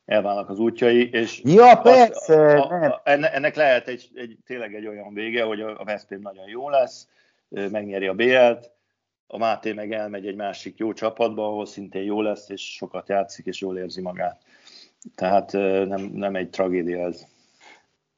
elválnak 0.04 0.49
az 0.49 0.59
útjai, 0.59 1.11
és 1.11 1.40
ja, 1.44 1.80
persze, 1.82 2.61
a, 2.61 2.71
a, 2.71 2.85
a, 2.87 3.00
ennek 3.04 3.54
lehet 3.54 3.88
egy, 3.88 4.11
egy, 4.14 4.37
tényleg 4.47 4.75
egy 4.75 4.87
olyan 4.87 5.14
vége, 5.14 5.44
hogy 5.44 5.61
a 5.61 5.85
Veszprém 5.85 6.21
nagyon 6.21 6.49
jó 6.49 6.68
lesz, 6.68 7.09
megnyeri 7.49 8.06
a 8.06 8.14
BL-t, 8.14 8.71
a 9.26 9.38
Máté 9.38 9.73
meg 9.73 9.92
elmegy 9.92 10.26
egy 10.26 10.37
másik 10.37 10.78
jó 10.78 10.92
csapatba, 10.92 11.47
ahol 11.47 11.66
szintén 11.66 12.02
jó 12.02 12.23
lesz, 12.23 12.49
és 12.49 12.75
sokat 12.75 13.09
játszik, 13.09 13.47
és 13.47 13.61
jól 13.61 13.78
érzi 13.78 14.00
magát. 14.00 14.42
Tehát 15.14 15.52
nem, 15.87 16.11
nem 16.12 16.35
egy 16.35 16.50
tragédia 16.50 17.06
ez. 17.06 17.26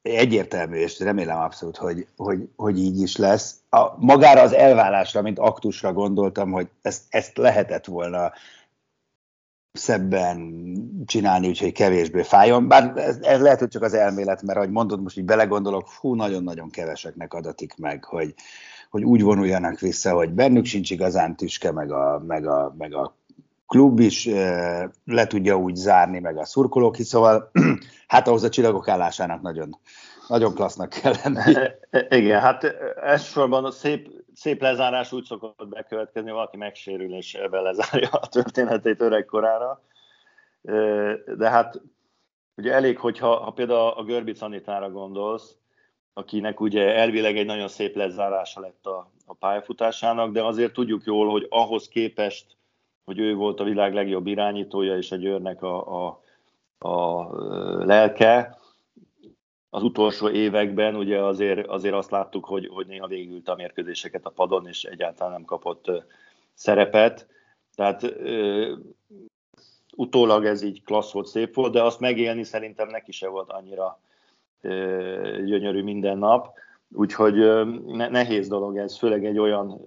Egyértelmű, 0.03 0.76
és 0.76 1.00
remélem 1.00 1.38
abszolút, 1.38 1.76
hogy, 1.76 2.07
hogy, 2.17 2.49
hogy 2.57 2.79
így 2.79 3.00
is 3.00 3.17
lesz. 3.17 3.61
A, 3.71 4.05
magára 4.05 4.41
az 4.41 4.53
elválásra, 4.53 5.23
mint 5.23 5.38
aktusra 5.38 5.93
gondoltam, 5.93 6.50
hogy 6.50 6.69
ezt, 6.83 7.03
ezt 7.09 7.37
lehetett 7.37 7.85
volna 7.85 8.33
szebben 9.75 10.64
csinálni, 11.07 11.49
úgyhogy 11.49 11.73
kevésbé 11.73 12.23
fájjon. 12.23 12.69
Bár 12.69 12.93
ez, 12.97 13.19
ez 13.21 13.40
lehet, 13.40 13.59
hogy 13.59 13.69
csak 13.69 13.83
az 13.83 13.95
elmélet, 13.95 14.43
mert 14.43 14.59
ahogy 14.59 14.71
mondod, 14.71 15.02
most 15.02 15.19
így 15.19 15.25
belegondolok, 15.25 15.88
fú, 15.88 16.14
nagyon-nagyon 16.14 16.71
keveseknek 16.71 17.35
adatik 17.35 17.76
meg, 17.76 18.04
hogy, 18.04 18.35
hogy 18.90 19.04
úgy 19.04 19.23
vonuljanak 19.23 19.81
vissza, 19.81 20.12
hogy 20.12 20.31
bennük 20.31 20.64
sincs 20.64 20.90
igazán 20.90 21.37
tüske, 21.37 21.73
meg 21.73 21.93
a, 21.93 22.23
meg 22.26 22.47
a, 22.47 22.75
meg 22.78 22.95
a 22.95 23.16
klub 23.66 24.00
is 24.00 24.26
e, 24.26 24.90
le 25.04 25.26
tudja 25.26 25.57
úgy 25.57 25.75
zárni, 25.75 26.19
meg 26.19 26.37
a 26.37 26.45
szurkolók 26.45 26.99
is, 26.99 27.07
szóval 27.07 27.50
hát 28.07 28.28
ahhoz 28.28 28.43
a 28.43 28.49
csillagok 28.49 28.88
állásának 28.88 29.43
nagyon, 29.43 29.78
nagyon 30.28 30.54
klassznak 30.54 30.88
kell. 30.88 31.14
E, 31.35 31.78
e, 31.90 32.16
igen, 32.16 32.40
hát 32.40 32.64
elsősorban 33.02 33.64
a 33.64 33.71
szép, 33.71 34.09
szép 34.35 34.61
lezárás 34.61 35.12
úgy 35.12 35.25
szokott 35.25 35.69
bekövetkezni, 35.69 36.31
valaki 36.31 36.57
megsérül 36.57 37.14
és 37.14 37.35
ebben 37.35 37.62
lezárja 37.62 38.09
a 38.11 38.28
történetét 38.28 39.00
öregkorára. 39.00 39.83
De 41.37 41.50
hát 41.50 41.81
ugye 42.57 42.73
elég, 42.73 42.99
hogyha 42.99 43.37
ha 43.37 43.50
például 43.50 43.88
a 43.88 44.04
Görbic 44.04 44.43
Anitára 44.43 44.90
gondolsz, 44.90 45.57
akinek 46.12 46.61
ugye 46.61 46.95
elvileg 46.95 47.37
egy 47.37 47.47
nagyon 47.47 47.69
szép 47.69 47.97
lezárása 47.97 48.61
lett 48.61 48.87
a, 48.87 49.11
a 49.26 49.35
pályafutásának, 49.35 50.33
de 50.33 50.43
azért 50.43 50.73
tudjuk 50.73 51.04
jól, 51.04 51.31
hogy 51.31 51.47
ahhoz 51.50 51.88
képest, 51.88 52.57
hogy 53.04 53.19
ő 53.19 53.35
volt 53.35 53.61
a 53.61 53.64
világ 53.64 53.95
legjobb 53.95 54.26
irányítója 54.26 54.97
és 54.97 55.12
a 55.12 55.16
Győrnek 55.16 55.62
a, 55.62 56.07
a, 56.07 56.23
a 56.88 57.28
lelke, 57.85 58.59
az 59.75 59.83
utolsó 59.83 60.28
években 60.28 60.97
ugye 60.97 61.23
azért, 61.23 61.66
azért 61.66 61.95
azt 61.95 62.11
láttuk, 62.11 62.45
hogy, 62.45 62.66
hogy 62.66 62.87
néha 62.87 63.07
végült 63.07 63.49
a 63.49 63.54
mérkőzéseket 63.54 64.25
a 64.25 64.31
padon, 64.31 64.66
és 64.66 64.85
egyáltalán 64.85 65.33
nem 65.33 65.45
kapott 65.45 65.90
szerepet. 66.52 67.26
Tehát 67.75 68.14
utólag 69.97 70.45
ez 70.45 70.62
így 70.62 70.83
klassz 70.83 71.12
volt, 71.12 71.26
szép 71.26 71.54
volt, 71.54 71.73
de 71.73 71.83
azt 71.83 72.00
megélni 72.00 72.45
szerintem 72.45 72.88
neki 72.88 73.12
se 73.12 73.28
volt 73.28 73.50
annyira 73.50 74.00
gyönyörű 75.45 75.83
minden 75.83 76.19
nap. 76.19 76.52
Úgyhogy 76.93 77.35
nehéz 78.11 78.49
dolog 78.49 78.76
ez, 78.76 78.99
főleg 78.99 79.26
egy 79.26 79.38
olyan 79.38 79.81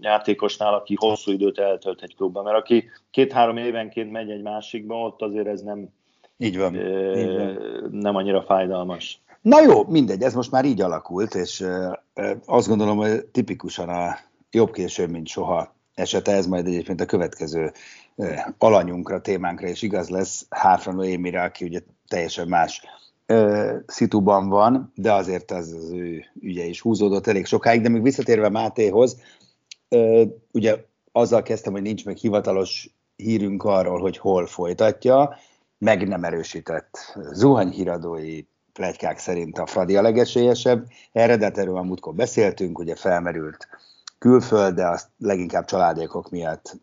játékosnál, 0.00 0.74
aki 0.74 0.94
hosszú 0.98 1.32
időt 1.32 1.58
eltölt 1.58 2.02
egy 2.02 2.16
klubban, 2.16 2.44
mert 2.44 2.56
aki 2.56 2.90
két-három 3.10 3.56
évenként 3.56 4.10
megy 4.10 4.30
egy 4.30 4.42
másikba, 4.42 5.00
ott 5.00 5.22
azért 5.22 5.46
ez 5.46 5.62
nem, 5.62 5.88
így 6.40 6.58
van. 6.58 6.74
Így 7.16 7.36
van. 7.36 7.58
nem 7.92 8.16
annyira 8.16 8.42
fájdalmas. 8.42 9.20
Na 9.40 9.60
jó, 9.62 9.84
mindegy, 9.84 10.22
ez 10.22 10.34
most 10.34 10.50
már 10.50 10.64
így 10.64 10.80
alakult, 10.80 11.34
és 11.34 11.66
azt 12.44 12.68
gondolom, 12.68 12.96
hogy 12.96 13.24
tipikusan 13.24 13.88
a 13.88 14.16
jobb 14.50 14.72
később, 14.72 15.10
mint 15.10 15.28
soha 15.28 15.74
esete, 15.94 16.32
ez 16.32 16.46
majd 16.46 16.66
egyébként 16.66 17.00
a 17.00 17.06
következő 17.06 17.72
alanyunkra, 18.58 19.20
témánkra 19.20 19.68
is 19.68 19.82
igaz 19.82 20.08
lesz, 20.08 20.46
Háfra 20.50 20.92
Noémire, 20.92 21.42
aki 21.42 21.64
ugye 21.64 21.80
teljesen 22.08 22.48
más 22.48 22.82
szituban 23.86 24.48
van, 24.48 24.92
de 24.94 25.12
azért 25.12 25.50
az, 25.50 25.72
az 25.72 25.90
ő 25.90 26.24
ügye 26.40 26.64
is 26.64 26.80
húzódott 26.80 27.26
elég 27.26 27.46
sokáig, 27.46 27.80
de 27.80 27.88
még 27.88 28.02
visszatérve 28.02 28.48
Mátéhoz, 28.48 29.20
ugye 30.52 30.84
azzal 31.12 31.42
kezdtem, 31.42 31.72
hogy 31.72 31.82
nincs 31.82 32.04
meg 32.04 32.16
hivatalos 32.16 32.90
hírünk 33.16 33.64
arról, 33.64 34.00
hogy 34.00 34.18
hol 34.18 34.46
folytatja, 34.46 35.36
meg 35.80 36.08
nem 36.08 36.24
erősített 36.24 37.18
zuhanyhíradói 37.32 38.42
plegykák 38.72 39.18
szerint 39.18 39.58
a 39.58 39.66
Fradi 39.66 39.96
a 39.96 40.02
legesélyesebb. 40.02 40.86
Erre, 41.12 41.36
de 41.36 41.50
erről 41.50 41.76
a 41.76 41.82
múltkor 41.82 42.14
beszéltünk, 42.14 42.78
ugye 42.78 42.94
felmerült 42.94 43.68
külföld, 44.18 44.74
de 44.74 44.86
azt 44.86 45.08
leginkább 45.18 45.64
családékok 45.64 46.30
miatt 46.30 46.76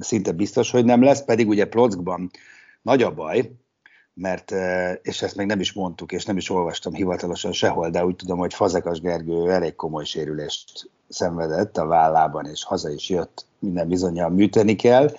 szinte 0.00 0.32
biztos, 0.32 0.70
hogy 0.70 0.84
nem 0.84 1.02
lesz, 1.02 1.24
pedig 1.24 1.48
ugye 1.48 1.66
Plockban 1.66 2.30
nagy 2.82 3.02
a 3.02 3.14
baj, 3.14 3.52
mert, 4.14 4.54
és 5.02 5.22
ezt 5.22 5.36
még 5.36 5.46
nem 5.46 5.60
is 5.60 5.72
mondtuk, 5.72 6.12
és 6.12 6.24
nem 6.24 6.36
is 6.36 6.50
olvastam 6.50 6.92
hivatalosan 6.92 7.52
sehol, 7.52 7.90
de 7.90 8.04
úgy 8.04 8.16
tudom, 8.16 8.38
hogy 8.38 8.54
Fazekas 8.54 9.00
Gergő 9.00 9.50
elég 9.50 9.74
komoly 9.74 10.04
sérülést 10.04 10.90
szenvedett 11.08 11.76
a 11.76 11.86
vállában, 11.86 12.46
és 12.46 12.64
haza 12.64 12.90
is 12.90 13.08
jött, 13.08 13.46
minden 13.58 13.88
bizonyal 13.88 14.30
műteni 14.30 14.76
kell, 14.76 15.10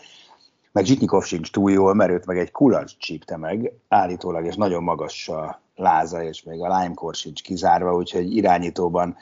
meg 0.72 0.86
Zsitnikov 0.86 1.24
sincs 1.24 1.52
túl 1.52 1.72
jól, 1.72 1.94
mert 1.94 2.12
őt 2.12 2.26
meg 2.26 2.38
egy 2.38 2.52
kulancs 2.52 2.98
csípte 2.98 3.38
meg, 3.38 3.74
állítólag, 3.88 4.46
és 4.46 4.56
nagyon 4.56 4.84
magas 4.84 5.30
a 5.30 5.62
láza, 5.76 6.24
és 6.24 6.44
még 6.44 6.62
a 6.62 6.78
Limekor 6.80 7.16
sincs 7.16 7.42
kizárva, 7.42 7.96
úgyhogy 7.96 8.36
irányítóban 8.36 9.18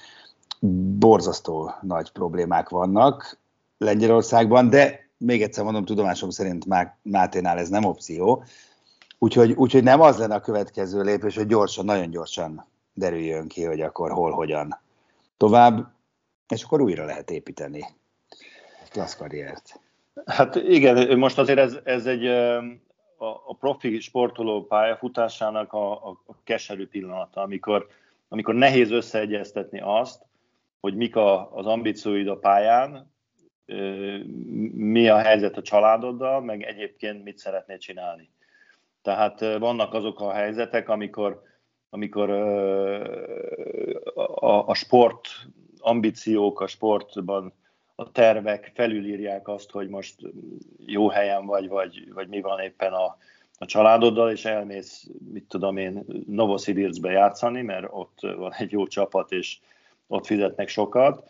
borzasztó 1.00 1.72
nagy 1.82 2.12
problémák 2.12 2.70
vannak 2.70 3.40
Lengyelországban, 3.78 4.70
de 4.70 5.10
még 5.18 5.42
egyszer 5.42 5.64
mondom, 5.64 5.86
tudomásom 5.86 6.30
szerint 6.30 6.66
Máténál 7.02 7.58
ez 7.58 7.70
nem 7.70 7.84
opció, 7.84 8.44
úgyhogy, 9.18 9.52
úgyhogy 9.52 9.84
nem 9.84 10.02
az 10.02 10.18
lenne 10.18 10.36
a 10.36 10.40
következő 10.40 11.02
lépés, 11.02 11.36
hogy 11.36 11.48
gyorsan, 11.48 11.86
nagyon 11.86 12.10
gyorsan 12.10 12.66
derüljön 12.94 13.48
ki, 13.48 13.64
hogy 13.64 13.82
akkor 13.82 14.12
hol, 14.12 14.32
hogyan 14.32 14.80
tovább, 15.38 15.92
és 16.48 16.64
akkor 16.64 16.82
újra 16.82 17.06
lehet 17.06 17.32
építeni 17.32 17.86
klassz 18.90 19.16
karriert. 19.16 19.80
Hát 20.26 20.56
igen, 20.56 21.18
most 21.18 21.38
azért 21.38 21.60
ez, 21.60 21.80
ez 21.84 22.06
egy 22.06 22.26
a, 23.18 23.28
a 23.46 23.56
profi 23.60 24.00
sportoló 24.00 24.66
pályafutásának 24.66 25.74
a, 25.74 25.92
a, 25.92 26.22
a 26.26 26.36
keserű 26.44 26.88
pillanata, 26.88 27.42
amikor, 27.42 27.88
amikor 28.28 28.56
nehéz 28.56 28.92
összeegyeztetni 28.92 29.80
azt, 29.84 30.26
hogy 30.80 30.96
mik 30.96 31.16
a, 31.16 31.56
az 31.56 31.66
ambícióid 31.66 32.28
a 32.28 32.38
pályán, 32.38 33.12
mi 34.74 35.08
a 35.08 35.18
helyzet 35.18 35.58
a 35.58 35.62
családoddal, 35.62 36.42
meg 36.42 36.64
egyébként 36.64 37.24
mit 37.24 37.38
szeretnél 37.38 37.78
csinálni. 37.78 38.30
Tehát 39.02 39.40
vannak 39.40 39.94
azok 39.94 40.20
a 40.20 40.32
helyzetek, 40.32 40.90
amikor, 40.90 41.42
amikor 41.90 42.30
a, 44.36 44.68
a 44.68 44.74
sport 44.74 45.28
ambíciók 45.80 46.62
a 46.62 46.68
sportban 46.68 47.54
a 48.00 48.12
tervek 48.12 48.72
felülírják 48.74 49.48
azt, 49.48 49.72
hogy 49.72 49.90
most 49.90 50.16
jó 50.86 51.10
helyen 51.10 51.46
vagy, 51.46 51.68
vagy, 51.68 52.14
vagy 52.14 52.28
mi 52.28 52.42
van 52.42 52.60
éppen 52.60 52.94
a, 52.94 53.18
a 53.58 53.66
családoddal, 53.66 54.32
és 54.32 54.46
elmész, 54.46 55.08
mit 55.32 55.44
tudom 55.44 55.78
én, 55.78 56.06
Novosibirskbe 56.28 57.12
játszani, 57.12 57.62
mert 57.62 57.88
ott 57.90 58.20
van 58.22 58.54
egy 58.58 58.72
jó 58.72 58.88
csapat, 58.88 59.32
és 59.32 59.58
ott 60.08 60.26
fizetnek 60.26 60.68
sokat, 60.68 61.30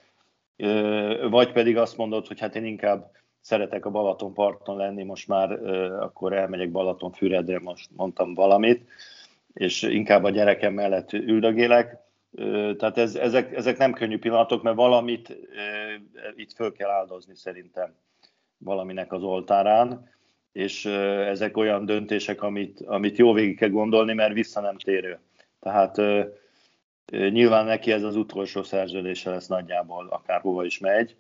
vagy 1.29 1.51
pedig 1.51 1.77
azt 1.77 1.97
mondod, 1.97 2.27
hogy 2.27 2.39
hát 2.39 2.55
én 2.55 2.65
inkább 2.65 3.11
szeretek 3.41 3.85
a 3.85 3.91
Balatonparton 3.91 4.77
lenni, 4.77 5.03
most 5.03 5.27
már 5.27 5.51
akkor 5.99 6.33
elmegyek 6.33 6.71
Balatonfüredre, 6.71 7.59
most 7.59 7.89
mondtam 7.95 8.33
valamit, 8.33 8.87
és 9.53 9.81
inkább 9.81 10.23
a 10.23 10.29
gyerekem 10.29 10.73
mellett 10.73 11.13
üldögélek, 11.13 12.06
tehát 12.77 12.97
ez, 12.97 13.15
ezek, 13.15 13.55
ezek 13.55 13.77
nem 13.77 13.93
könnyű 13.93 14.17
pillanatok, 14.17 14.61
mert 14.63 14.75
valamit 14.75 15.37
itt 16.35 16.53
föl 16.53 16.71
kell 16.71 16.89
áldozni 16.89 17.35
szerintem 17.35 17.93
valaminek 18.57 19.13
az 19.13 19.23
oltárán, 19.23 20.09
és 20.51 20.85
ezek 20.85 21.57
olyan 21.57 21.85
döntések, 21.85 22.41
amit, 22.43 22.81
amit 22.81 23.17
jó 23.17 23.33
végig 23.33 23.57
kell 23.57 23.69
gondolni, 23.69 24.13
mert 24.13 24.33
vissza 24.33 24.61
nem 24.61 24.77
térő. 24.77 25.19
Tehát 25.59 26.01
nyilván 27.11 27.65
neki 27.65 27.91
ez 27.91 28.03
az 28.03 28.15
utolsó 28.15 28.63
szerződése 28.63 29.29
lesz 29.29 29.47
nagyjából, 29.47 30.07
akárhova 30.09 30.65
is 30.65 30.79
megy, 30.79 31.15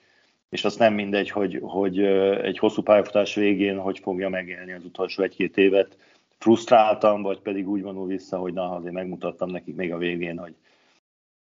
és 0.49 0.65
az 0.65 0.75
nem 0.75 0.93
mindegy, 0.93 1.29
hogy, 1.29 1.59
hogy 1.61 1.99
egy 2.41 2.57
hosszú 2.57 2.81
pályafutás 2.81 3.35
végén 3.35 3.77
hogy 3.79 3.99
fogja 3.99 4.29
megélni 4.29 4.71
az 4.71 4.83
utolsó 4.85 5.23
egy-két 5.23 5.57
évet, 5.57 5.97
frusztráltam, 6.37 7.21
vagy 7.21 7.39
pedig 7.39 7.69
úgy 7.69 7.81
vonul 7.81 8.07
vissza, 8.07 8.37
hogy 8.37 8.53
na, 8.53 8.71
azért 8.71 8.93
megmutattam 8.93 9.49
nekik 9.49 9.75
még 9.75 9.93
a 9.93 9.97
végén, 9.97 10.37
hogy 10.37 10.55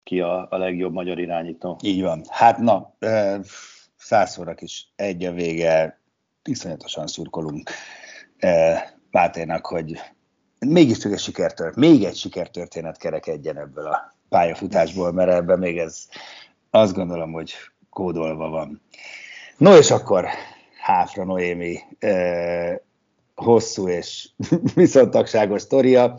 ki 0.03 0.19
a, 0.19 0.47
a 0.49 0.57
legjobb 0.57 0.93
magyar 0.93 1.19
irányító. 1.19 1.79
Így 1.81 2.01
van. 2.01 2.23
Hát 2.29 2.57
na, 2.57 2.95
százszorak 3.95 4.61
is 4.61 4.91
egy 4.95 5.23
a 5.23 5.31
vége, 5.31 6.01
iszonyatosan 6.43 7.07
szurkolunk 7.07 7.69
Máténak, 9.11 9.65
hogy 9.65 9.99
mégiscsak 10.59 11.11
egy 11.11 11.19
sikertört, 11.19 11.75
még 11.75 12.03
egy 12.03 12.15
sikertörténet 12.15 12.97
kerekedjen 12.97 13.57
ebből 13.57 13.85
a 13.85 14.15
pályafutásból, 14.29 15.11
mert 15.11 15.31
ebben 15.31 15.59
még 15.59 15.77
ez 15.77 16.07
azt 16.69 16.93
gondolom, 16.93 17.31
hogy 17.31 17.53
kódolva 17.89 18.49
van. 18.49 18.81
No 19.57 19.77
és 19.77 19.91
akkor 19.91 20.25
Háfra 20.81 21.23
Noémi 21.23 21.79
hosszú 23.35 23.87
és 23.87 24.29
viszontagságos 24.75 25.61
sztoria. 25.61 26.15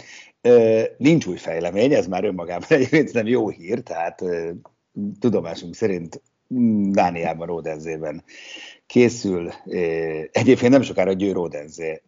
Nincs 0.96 1.26
új 1.26 1.37
fejlemény, 1.37 1.92
ez 1.92 2.07
már 2.07 2.24
önmagában 2.24 2.68
egyébként 2.78 3.12
nem 3.12 3.26
jó 3.26 3.48
hír, 3.48 3.83
tehát 3.83 4.22
tudomásunk 5.20 5.74
szerint 5.74 6.22
mm, 6.54 6.90
Dániában, 6.90 7.46
Ródenzében 7.46 8.24
készül, 8.87 9.52
egyébként 10.30 10.72
nem 10.72 10.83
sokára 10.83 11.12
Győr 11.12 11.35
Ródenzé 11.35 12.02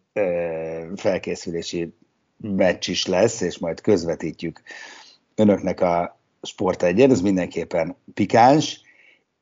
felkészülési 0.95 1.93
meccs 2.37 2.89
is 2.89 3.05
lesz, 3.05 3.41
és 3.41 3.57
majd 3.57 3.81
közvetítjük 3.81 4.61
önöknek 5.35 5.81
a 5.81 6.19
Sport 6.41 6.83
egyen, 6.83 7.11
ez 7.11 7.21
mindenképpen 7.21 7.95
pikáns, 8.13 8.81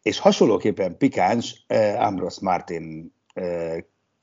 és 0.02 0.20
hasonlóképpen 0.20 0.98
pikáns 0.98 1.66
Ambros 1.98 2.40
Martin 2.40 3.14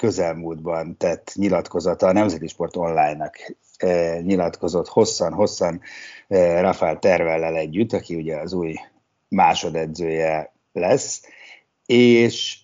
közelmúltban 0.02 0.96
tett 0.96 1.32
nyilatkozata 1.34 2.06
a 2.06 2.12
Nemzeti 2.12 2.46
Sport 2.46 2.76
Online-nak 2.76 3.36
E, 3.82 4.20
nyilatkozott 4.20 4.88
hosszan-hosszan 4.88 5.80
e, 6.28 6.60
Rafael 6.60 6.98
Tervellel 6.98 7.56
együtt, 7.56 7.92
aki 7.92 8.14
ugye 8.14 8.36
az 8.36 8.52
új 8.52 8.74
másodedzője 9.28 10.52
lesz, 10.72 11.22
és, 11.86 12.58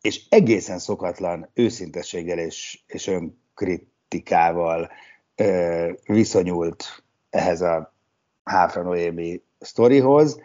és 0.00 0.20
egészen 0.28 0.78
szokatlan 0.78 1.50
őszintességgel 1.54 2.38
és, 2.38 2.82
és 2.86 3.06
önkritikával 3.06 4.90
e, 5.34 5.46
viszonyult 6.04 7.02
ehhez 7.30 7.60
a 7.60 7.94
Háfra 8.44 8.82
Noémi 8.82 9.42
sztorihoz. 9.60 10.40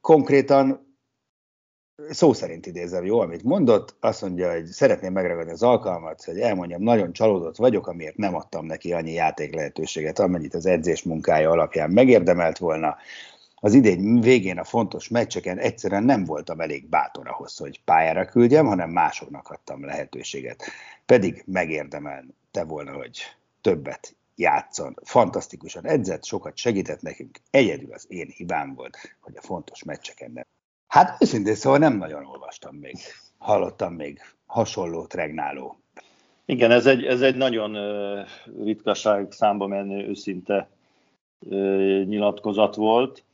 Konkrétan 0.00 0.93
szó 2.10 2.32
szerint 2.32 2.66
idézem, 2.66 3.04
jó, 3.04 3.20
amit 3.20 3.42
mondott, 3.42 3.96
azt 4.00 4.22
mondja, 4.22 4.52
hogy 4.52 4.64
szeretném 4.64 5.12
megragadni 5.12 5.52
az 5.52 5.62
alkalmat, 5.62 6.24
hogy 6.24 6.40
elmondjam, 6.40 6.82
nagyon 6.82 7.12
csalódott 7.12 7.56
vagyok, 7.56 7.86
amiért 7.86 8.16
nem 8.16 8.34
adtam 8.34 8.66
neki 8.66 8.92
annyi 8.92 9.12
játék 9.12 9.54
lehetőséget, 9.54 10.18
amennyit 10.18 10.54
az 10.54 10.66
edzés 10.66 11.02
munkája 11.02 11.50
alapján 11.50 11.90
megérdemelt 11.90 12.58
volna. 12.58 12.96
Az 13.54 13.74
idény 13.74 14.20
végén 14.20 14.58
a 14.58 14.64
fontos 14.64 15.08
meccseken 15.08 15.58
egyszerűen 15.58 16.04
nem 16.04 16.24
voltam 16.24 16.60
elég 16.60 16.88
bátor 16.88 17.28
ahhoz, 17.28 17.56
hogy 17.56 17.80
pályára 17.84 18.24
küldjem, 18.24 18.66
hanem 18.66 18.90
másoknak 18.90 19.48
adtam 19.48 19.84
lehetőséget. 19.84 20.64
Pedig 21.06 21.42
megérdemelte 21.46 22.64
volna, 22.66 22.92
hogy 22.92 23.18
többet 23.60 24.16
játszon. 24.36 24.96
Fantasztikusan 25.02 25.86
edzett, 25.86 26.24
sokat 26.24 26.56
segített 26.56 27.02
nekünk. 27.02 27.38
Egyedül 27.50 27.92
az 27.92 28.04
én 28.08 28.28
hibám 28.36 28.74
volt, 28.74 28.96
hogy 29.20 29.36
a 29.36 29.42
fontos 29.42 29.82
meccseken 29.82 30.30
nem 30.30 30.44
Hát 30.94 31.22
őszintén 31.22 31.54
szóval 31.54 31.78
nem 31.78 31.96
nagyon 31.96 32.26
olvastam 32.26 32.74
még, 32.74 32.96
hallottam 33.38 33.92
még 33.92 34.20
hasonló 34.46 35.06
regnáló 35.10 35.80
Igen, 36.44 36.70
ez 36.70 36.86
egy, 36.86 37.04
ez 37.04 37.20
egy 37.20 37.36
nagyon 37.36 37.76
ritkaság 38.64 39.32
számba 39.32 39.66
menő 39.66 40.08
őszinte 40.08 40.68
nyilatkozat 42.04 42.74
volt. 42.74 43.24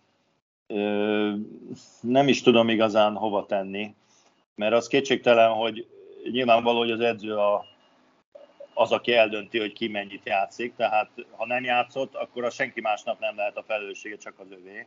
Nem 2.00 2.28
is 2.28 2.42
tudom 2.42 2.68
igazán 2.68 3.14
hova 3.14 3.46
tenni, 3.46 3.94
mert 4.54 4.74
az 4.74 4.86
kétségtelen, 4.86 5.50
hogy 5.50 5.86
nyilvánvaló, 6.30 6.78
hogy 6.78 6.90
az 6.90 7.00
edző 7.00 7.36
a, 7.36 7.64
az, 8.74 8.92
aki 8.92 9.12
eldönti, 9.12 9.58
hogy 9.58 9.72
ki 9.72 9.88
mennyit 9.88 10.26
játszik, 10.26 10.74
tehát 10.76 11.10
ha 11.36 11.46
nem 11.46 11.64
játszott, 11.64 12.14
akkor 12.14 12.44
a 12.44 12.50
senki 12.50 12.80
másnak 12.80 13.18
nem 13.18 13.36
lehet 13.36 13.56
a 13.56 13.64
felelőssége, 13.66 14.16
csak 14.16 14.38
az 14.38 14.50
övé. 14.50 14.86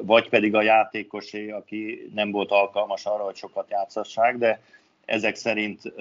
Vagy 0.00 0.28
pedig 0.28 0.54
a 0.54 0.62
játékosé, 0.62 1.50
aki 1.50 2.10
nem 2.14 2.30
volt 2.30 2.50
alkalmas 2.50 3.06
arra, 3.06 3.24
hogy 3.24 3.36
sokat 3.36 3.70
játszassák, 3.70 4.36
de 4.36 4.62
ezek 5.04 5.34
szerint 5.34 5.92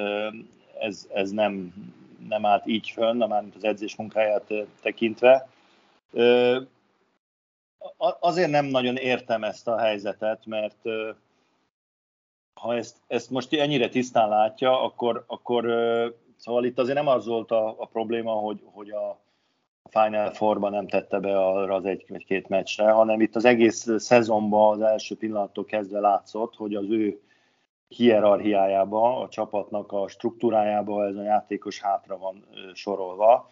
ez, 0.79 1.07
ez 1.13 1.31
nem, 1.31 1.73
nem 2.27 2.45
állt 2.45 2.67
így 2.67 2.89
fönn, 2.89 3.17
mármint 3.27 3.55
az 3.55 3.63
edzés 3.63 3.95
munkáját 3.95 4.53
tekintve. 4.81 5.47
Azért 8.19 8.49
nem 8.49 8.65
nagyon 8.65 8.95
értem 8.95 9.43
ezt 9.43 9.67
a 9.67 9.77
helyzetet, 9.77 10.45
mert 10.45 10.77
ha 12.53 12.75
ezt, 12.75 12.97
ezt 13.07 13.29
most 13.29 13.53
ennyire 13.53 13.89
tisztán 13.89 14.29
látja, 14.29 14.83
akkor, 14.83 15.23
akkor 15.27 15.65
szóval 16.35 16.65
itt 16.65 16.79
azért 16.79 16.97
nem 16.97 17.07
az 17.07 17.25
volt 17.25 17.51
a, 17.51 17.75
a 17.77 17.85
probléma, 17.85 18.31
hogy, 18.31 18.61
hogy 18.63 18.89
a 18.89 19.19
Final 19.89 20.31
Four-ban 20.31 20.71
nem 20.71 20.87
tette 20.87 21.19
be 21.19 21.39
arra 21.39 21.75
az 21.75 21.85
egy 21.85 22.05
vagy 22.07 22.25
két 22.25 22.47
meccsre, 22.47 22.91
hanem 22.91 23.21
itt 23.21 23.35
az 23.35 23.45
egész 23.45 23.87
szezonban 23.97 24.73
az 24.73 24.81
első 24.81 25.15
pillanattól 25.15 25.65
kezdve 25.65 25.99
látszott, 25.99 26.55
hogy 26.55 26.75
az 26.75 26.89
ő 26.89 27.19
hierarchiájába, 27.87 29.19
a 29.19 29.29
csapatnak 29.29 29.91
a 29.91 30.07
struktúrájába 30.07 31.07
ez 31.07 31.15
a 31.15 31.23
játékos 31.23 31.81
hátra 31.81 32.17
van 32.17 32.45
sorolva, 32.73 33.49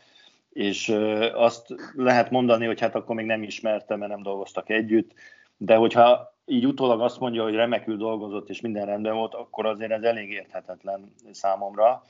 és 0.49 0.89
azt 1.33 1.75
lehet 1.95 2.31
mondani, 2.31 2.65
hogy 2.65 2.79
hát 2.79 2.95
akkor 2.95 3.15
még 3.15 3.25
nem 3.25 3.43
ismertem, 3.43 3.99
mert 3.99 4.11
nem 4.11 4.23
dolgoztak 4.23 4.69
együtt, 4.69 5.13
de 5.57 5.75
hogyha 5.75 6.35
így 6.45 6.65
utólag 6.65 7.01
azt 7.01 7.19
mondja, 7.19 7.43
hogy 7.43 7.53
remekül 7.53 7.97
dolgozott 7.97 8.49
és 8.49 8.61
minden 8.61 8.85
rendben 8.85 9.15
volt, 9.15 9.33
akkor 9.33 9.65
azért 9.65 9.91
ez 9.91 10.03
elég 10.03 10.29
érthetetlen 10.29 11.13
számomra. 11.31 12.03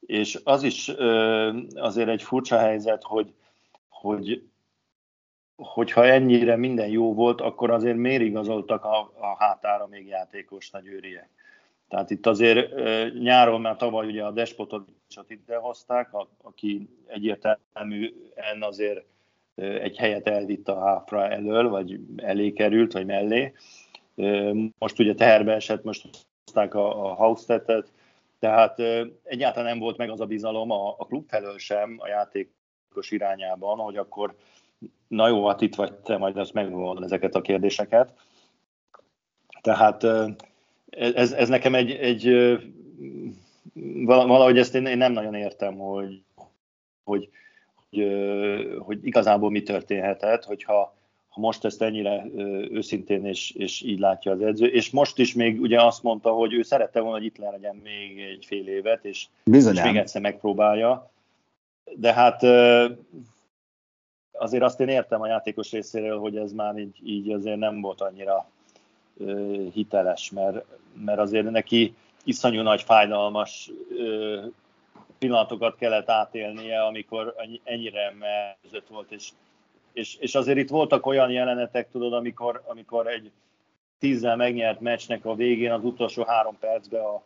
És 0.00 0.40
az 0.44 0.62
is 0.62 0.88
azért 1.74 2.08
egy 2.08 2.22
furcsa 2.22 2.58
helyzet, 2.58 3.02
hogy, 3.02 3.34
hogy 4.04 4.42
hogyha 5.56 6.06
ennyire 6.06 6.56
minden 6.56 6.88
jó 6.88 7.14
volt, 7.14 7.40
akkor 7.40 7.70
azért 7.70 7.96
miért 7.96 8.22
igazoltak 8.22 8.84
a, 8.84 8.98
a 8.98 9.36
hátára 9.38 9.86
még 9.86 10.06
játékos 10.06 10.70
őriek. 10.84 11.28
Tehát 11.88 12.10
itt 12.10 12.26
azért 12.26 12.74
nyáron 13.20 13.60
már 13.60 13.76
tavaly 13.76 14.06
ugye 14.06 14.24
a 14.24 14.30
Despotot 14.30 14.88
ide 15.28 15.56
hozták, 15.56 16.08
aki 16.42 16.88
egyértelműen 17.06 18.62
azért 18.62 19.04
egy 19.56 19.96
helyet 19.96 20.26
elvitt 20.26 20.68
a 20.68 20.80
háfra 20.80 21.28
elől, 21.28 21.68
vagy 21.68 22.00
elé 22.16 22.52
került, 22.52 22.92
vagy 22.92 23.06
mellé. 23.06 23.52
Most 24.78 24.98
ugye 24.98 25.14
teherbe 25.14 25.52
esett, 25.52 25.84
most 25.84 26.08
hozták 26.44 26.74
a, 26.74 27.10
a 27.10 27.14
Haustetet, 27.14 27.92
tehát 28.38 28.78
egyáltalán 29.22 29.68
nem 29.68 29.78
volt 29.78 29.96
meg 29.96 30.10
az 30.10 30.20
a 30.20 30.26
bizalom 30.26 30.70
a, 30.70 30.94
a 30.98 31.06
klub 31.06 31.28
felől 31.28 31.58
sem 31.58 31.96
a 31.98 32.08
játékos 32.08 32.63
irányában, 33.02 33.78
hogy 33.78 33.96
akkor 33.96 34.34
na 35.08 35.28
jó, 35.28 35.46
hát 35.46 35.60
itt 35.60 35.74
vagy 35.74 35.92
te, 35.92 36.16
majd 36.16 36.36
ezt 36.36 36.52
megmondod 36.52 37.04
ezeket 37.04 37.34
a 37.34 37.40
kérdéseket. 37.40 38.12
Tehát 39.60 40.04
ez, 40.90 41.32
ez 41.32 41.48
nekem 41.48 41.74
egy, 41.74 41.90
egy 41.90 42.54
valahogy 44.04 44.58
ezt 44.58 44.74
én, 44.74 44.86
én 44.86 44.98
nem 44.98 45.12
nagyon 45.12 45.34
értem, 45.34 45.74
hogy, 45.78 46.22
hogy, 47.04 47.28
hogy, 47.90 48.08
hogy 48.78 49.06
igazából 49.06 49.50
mi 49.50 49.62
történhetett, 49.62 50.44
hogyha 50.44 50.94
ha 51.34 51.40
most 51.40 51.64
ezt 51.64 51.82
ennyire 51.82 52.26
őszintén 52.70 53.26
és, 53.26 53.50
és 53.50 53.82
így 53.82 53.98
látja 53.98 54.32
az 54.32 54.40
edző, 54.40 54.66
és 54.66 54.90
most 54.90 55.18
is 55.18 55.34
még 55.34 55.60
ugye 55.60 55.82
azt 55.82 56.02
mondta, 56.02 56.30
hogy 56.30 56.52
ő 56.52 56.62
szerette 56.62 57.00
volna, 57.00 57.16
hogy 57.16 57.26
itt 57.26 57.36
legyen 57.36 57.76
még 57.76 58.20
egy 58.20 58.44
fél 58.44 58.68
évet, 58.68 59.04
és, 59.04 59.26
és 59.44 59.82
még 59.82 59.96
egyszer 59.96 60.20
megpróbálja. 60.20 61.10
De 61.92 62.12
hát 62.12 62.42
azért 64.32 64.62
azt 64.62 64.80
én 64.80 64.88
értem 64.88 65.20
a 65.20 65.26
játékos 65.26 65.70
részéről, 65.70 66.18
hogy 66.18 66.36
ez 66.36 66.52
már 66.52 66.76
így, 66.78 67.00
így 67.04 67.32
azért 67.32 67.58
nem 67.58 67.80
volt 67.80 68.00
annyira 68.00 68.48
hiteles, 69.72 70.30
mert, 70.30 70.64
mert 71.04 71.18
azért 71.18 71.50
neki 71.50 71.94
iszonyú 72.24 72.62
nagy 72.62 72.82
fájdalmas 72.82 73.70
pillanatokat 75.18 75.76
kellett 75.76 76.10
átélnie, 76.10 76.84
amikor 76.84 77.34
ennyire 77.64 78.14
mellett 78.18 78.88
volt, 78.88 79.10
és, 79.10 79.28
és, 79.92 80.16
és 80.16 80.34
azért 80.34 80.58
itt 80.58 80.68
voltak 80.68 81.06
olyan 81.06 81.30
jelenetek, 81.30 81.90
tudod, 81.90 82.12
amikor, 82.12 82.62
amikor 82.66 83.06
egy 83.06 83.30
tízzel 83.98 84.36
megnyert 84.36 84.80
meccsnek 84.80 85.24
a 85.24 85.34
végén 85.34 85.72
az 85.72 85.84
utolsó 85.84 86.24
három 86.24 86.58
percben 86.58 87.00
a, 87.00 87.22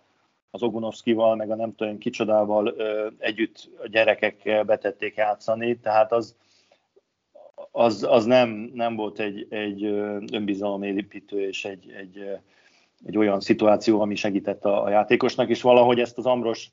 az 0.51 0.63
Ogunovszkival, 0.63 1.37
meg 1.37 1.51
a 1.51 1.55
nem 1.55 1.75
tudom 1.75 1.99
kicsodával 1.99 2.67
ö, 2.67 3.07
együtt 3.19 3.71
a 3.83 3.89
gyerekekkel 3.89 4.65
betették 4.65 5.15
játszani, 5.15 5.79
tehát 5.79 6.13
az, 6.13 6.37
az, 7.71 8.03
az 8.03 8.25
nem, 8.25 8.71
nem 8.75 8.97
volt 8.97 9.19
egy, 9.19 9.47
egy 9.51 9.85
önbizalomépítő 10.33 11.49
és 11.49 11.65
egy, 11.65 11.93
egy, 11.99 12.39
egy 13.05 13.17
olyan 13.17 13.41
szituáció, 13.41 14.01
ami 14.01 14.15
segített 14.15 14.65
a, 14.65 14.85
a 14.85 14.91
játékosnak, 14.91 15.49
és 15.49 15.63
valahogy 15.63 16.01
ezt 16.01 16.19
az 16.19 16.27
Amros 16.27 16.71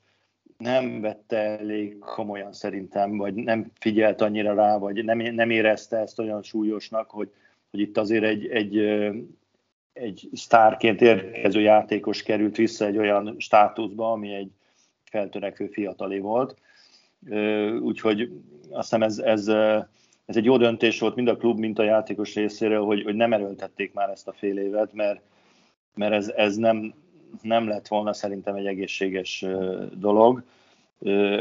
nem 0.58 1.00
vette 1.00 1.36
elég 1.36 1.98
komolyan 1.98 2.52
szerintem, 2.52 3.16
vagy 3.16 3.34
nem 3.34 3.70
figyelt 3.80 4.20
annyira 4.20 4.54
rá, 4.54 4.78
vagy 4.78 5.04
nem, 5.04 5.18
nem 5.18 5.50
érezte 5.50 5.96
ezt 5.96 6.18
olyan 6.18 6.42
súlyosnak, 6.42 7.10
hogy, 7.10 7.32
hogy 7.70 7.80
itt 7.80 7.96
azért 7.96 8.24
egy, 8.24 8.46
egy, 8.46 8.76
egy 10.00 10.28
sztárként 10.32 11.00
érkező 11.00 11.60
játékos 11.60 12.22
került 12.22 12.56
vissza 12.56 12.86
egy 12.86 12.98
olyan 12.98 13.34
státuszba, 13.38 14.12
ami 14.12 14.34
egy 14.34 14.50
feltörekvő 15.04 15.66
fiatalé 15.66 16.18
volt. 16.18 16.56
Úgyhogy 17.80 18.30
azt 18.70 18.90
hiszem 18.90 19.02
ez, 19.02 19.18
ez 19.18 19.50
ez 20.26 20.36
egy 20.36 20.44
jó 20.44 20.56
döntés 20.56 21.00
volt 21.00 21.14
mind 21.14 21.28
a 21.28 21.36
klub, 21.36 21.58
mind 21.58 21.78
a 21.78 21.82
játékos 21.82 22.34
részéről, 22.34 22.84
hogy, 22.84 23.02
hogy 23.02 23.14
nem 23.14 23.32
erőltették 23.32 23.92
már 23.92 24.10
ezt 24.10 24.28
a 24.28 24.32
fél 24.32 24.58
évet, 24.58 24.92
mert, 24.92 25.20
mert 25.94 26.12
ez, 26.12 26.28
ez 26.28 26.56
nem, 26.56 26.94
nem 27.42 27.68
lett 27.68 27.88
volna 27.88 28.12
szerintem 28.12 28.54
egy 28.54 28.66
egészséges 28.66 29.44
dolog. 29.92 30.42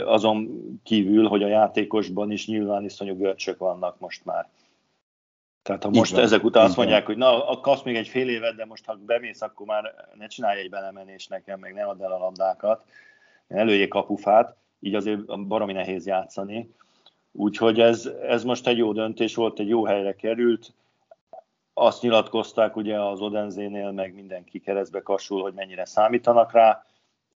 Azon 0.06 0.63
kívül, 0.84 1.28
hogy 1.28 1.44
a 1.44 1.48
játékosban 1.48 2.32
is 2.32 2.48
nyilván 2.48 2.84
iszonyú 2.84 3.15
görcsök 3.15 3.58
vannak 3.58 4.00
most 4.00 4.26
már. 4.26 4.50
Tehát 5.65 5.84
ha 5.84 5.89
most 5.89 6.12
van, 6.12 6.23
ezek 6.23 6.43
után 6.43 6.65
azt 6.65 6.75
mondják, 6.75 7.06
van. 7.06 7.15
hogy 7.15 7.17
na, 7.17 7.60
kapsz 7.60 7.82
még 7.82 7.95
egy 7.95 8.08
fél 8.08 8.30
évet, 8.30 8.56
de 8.56 8.65
most 8.65 8.86
ha 8.86 8.97
bemész, 9.06 9.41
akkor 9.41 9.65
már 9.65 9.93
ne 10.17 10.28
csinálj 10.28 10.60
egy 10.60 10.69
belemenés 10.69 11.28
nekem, 11.28 11.60
meg 11.60 11.73
ne 11.73 11.84
add 11.84 12.01
el 12.01 12.12
a 12.12 12.17
labdákat, 12.17 12.86
előjék 13.47 13.89
kapufát, 13.89 14.56
így 14.80 14.95
azért 14.95 15.47
baromi 15.47 15.73
nehéz 15.73 16.06
játszani. 16.06 16.69
Úgyhogy 17.32 17.80
ez, 17.80 18.10
ez 18.28 18.43
most 18.43 18.67
egy 18.67 18.78
jó 18.78 18.93
döntés 18.93 19.36
volt, 19.36 19.60
egy 19.60 19.67
jó 19.67 19.86
helyre 19.86 20.15
került. 20.15 20.73
Azt 21.73 22.01
nyilatkozták 22.01 22.75
ugye 22.75 23.01
az 23.01 23.21
Odenzénél, 23.21 23.91
meg 23.91 24.13
mindenki 24.13 24.60
keresztbe 24.60 25.01
kasul, 25.01 25.41
hogy 25.41 25.54
mennyire 25.54 25.86
számítanak 25.86 26.51
rá. 26.51 26.86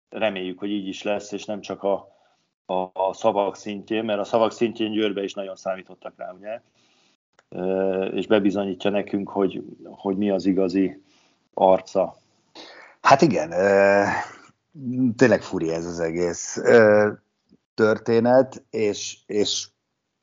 Reméljük, 0.09 0.59
hogy 0.59 0.69
így 0.69 0.87
is 0.87 1.03
lesz, 1.03 1.31
és 1.31 1.45
nem 1.45 1.61
csak 1.61 1.83
a, 1.83 2.15
a, 2.65 2.89
a 2.93 3.13
szavak 3.13 3.55
szintjén, 3.55 4.03
mert 4.03 4.19
a 4.19 4.23
szavak 4.23 4.51
szintjén 4.51 4.91
Győrbe 4.91 5.23
is 5.23 5.33
nagyon 5.33 5.55
számítottak 5.55 6.13
rá, 6.17 6.31
ugye? 6.31 6.61
És 8.13 8.27
bebizonyítja 8.27 8.89
nekünk, 8.89 9.29
hogy, 9.29 9.63
hogy 9.83 10.17
mi 10.17 10.29
az 10.29 10.45
igazi 10.45 11.01
arca. 11.53 12.15
Hát 13.01 13.21
igen, 13.21 13.49
tényleg 15.15 15.41
furi 15.41 15.71
ez 15.71 15.85
az 15.85 15.99
egész 15.99 16.61
történet, 17.73 18.63
és, 18.69 19.17
és 19.25 19.67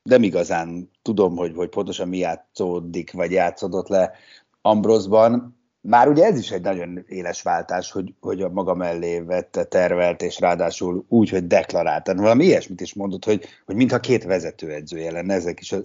nem 0.03 0.23
igazán 0.23 0.91
tudom, 1.03 1.37
hogy, 1.37 1.53
hogy 1.55 1.69
pontosan 1.69 2.09
mi 2.09 2.19
játszódik, 2.19 3.13
vagy 3.13 3.31
játszódott 3.31 3.89
le 3.89 4.13
Ambrosban. 4.63 5.59
Már 5.81 6.09
ugye 6.09 6.25
ez 6.25 6.39
is 6.39 6.51
egy 6.51 6.63
nagyon 6.63 7.05
éles 7.07 7.43
váltás, 7.43 7.91
hogy, 7.91 8.15
hogy 8.21 8.43
a 8.43 8.49
maga 8.49 8.75
mellé 8.75 9.21
vette, 9.21 9.65
tervelt, 9.65 10.23
és 10.23 10.41
ráadásul 10.41 11.05
úgy, 11.09 11.31
hogy 11.31 11.47
deklaráltan. 11.47 12.17
Valami 12.17 12.45
ilyesmit 12.45 12.81
is 12.81 12.95
mondott, 12.95 13.25
hogy, 13.25 13.45
hogy 13.65 13.75
mintha 13.75 14.01
két 14.01 14.25
vezetőedzője 14.25 15.13
lenne, 15.13 15.35
ezek 15.35 15.61
is 15.61 15.73
a, 15.73 15.79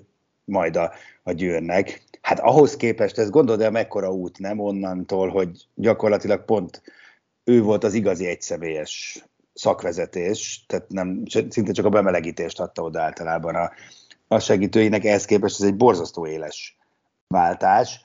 majd 0.50 0.76
a, 0.76 0.92
a 1.24 1.32
győrnek. 1.32 2.04
Hát 2.22 2.40
ahhoz 2.40 2.76
képest, 2.76 3.18
ez 3.18 3.30
gondolod 3.30 3.62
el 3.62 3.72
mekkora 3.72 4.12
út, 4.12 4.40
nem 4.40 4.60
onnantól, 4.60 5.30
hogy 5.30 5.68
gyakorlatilag 5.76 6.46
pont 6.46 6.82
ő 7.44 7.62
volt 7.62 7.84
az 7.84 7.94
igazi 7.94 8.26
egyszemélyes 8.26 9.24
szakvezetés, 9.54 10.66
tehát 10.68 10.90
nem, 10.90 11.24
szinte 11.50 11.72
csak 11.72 11.86
a 11.86 11.90
bemelegítést 11.90 12.60
adta 12.60 12.82
oda 12.82 13.02
általában 13.02 13.56
a, 13.56 13.72
a 14.28 14.40
segítőinek 14.40 15.06
ehhez 15.06 15.26
képest 15.26 15.62
ez 15.62 15.68
egy 15.68 15.76
borzasztó 15.76 16.28
éles 16.28 16.78
váltás. 17.28 18.04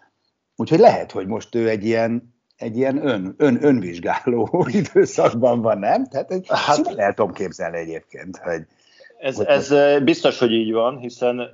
Úgyhogy 0.56 0.78
lehet, 0.78 1.12
hogy 1.12 1.26
most 1.26 1.54
ő 1.54 1.68
egy 1.68 1.84
ilyen 1.84 2.34
egy 2.56 2.76
ilyen 2.76 3.06
ön, 3.06 3.34
ön, 3.36 3.64
önvizsgáló 3.64 4.66
időszakban 4.82 5.60
van, 5.60 5.78
nem? 5.78 6.06
Tehát 6.06 6.46
hát, 6.46 6.76
simán 6.76 6.98
el 6.98 7.14
tudom 7.14 7.32
képzelni 7.32 7.78
egyébként, 7.78 8.36
hogy... 8.36 8.66
Ez, 9.24 9.40
ez 9.40 9.74
biztos, 10.02 10.38
hogy 10.38 10.52
így 10.52 10.72
van, 10.72 10.98
hiszen 10.98 11.38
uh, 11.40 11.46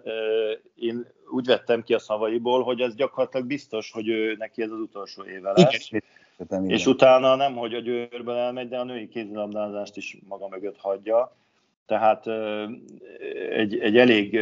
én 0.74 1.06
úgy 1.30 1.46
vettem 1.46 1.82
ki 1.82 1.94
a 1.94 1.98
szavaiból, 1.98 2.62
hogy 2.62 2.80
ez 2.80 2.94
gyakorlatilag 2.94 3.46
biztos, 3.46 3.90
hogy 3.90 4.08
ő 4.08 4.34
neki 4.38 4.62
ez 4.62 4.70
az 4.70 4.78
utolsó 4.78 5.24
éve 5.24 5.52
lesz. 5.52 5.90
Igen. 5.90 6.70
És 6.70 6.86
utána 6.86 7.34
nem, 7.34 7.54
hogy 7.54 7.74
a 7.74 7.80
győrből 7.80 8.34
elmegy, 8.34 8.68
de 8.68 8.78
a 8.78 8.84
női 8.84 9.08
kézilabdázást 9.08 9.96
is 9.96 10.18
maga 10.28 10.48
mögött 10.48 10.78
hagyja. 10.78 11.36
Tehát 11.86 12.26
uh, 12.26 12.70
egy, 13.50 13.78
egy 13.78 13.96
elég 13.96 14.40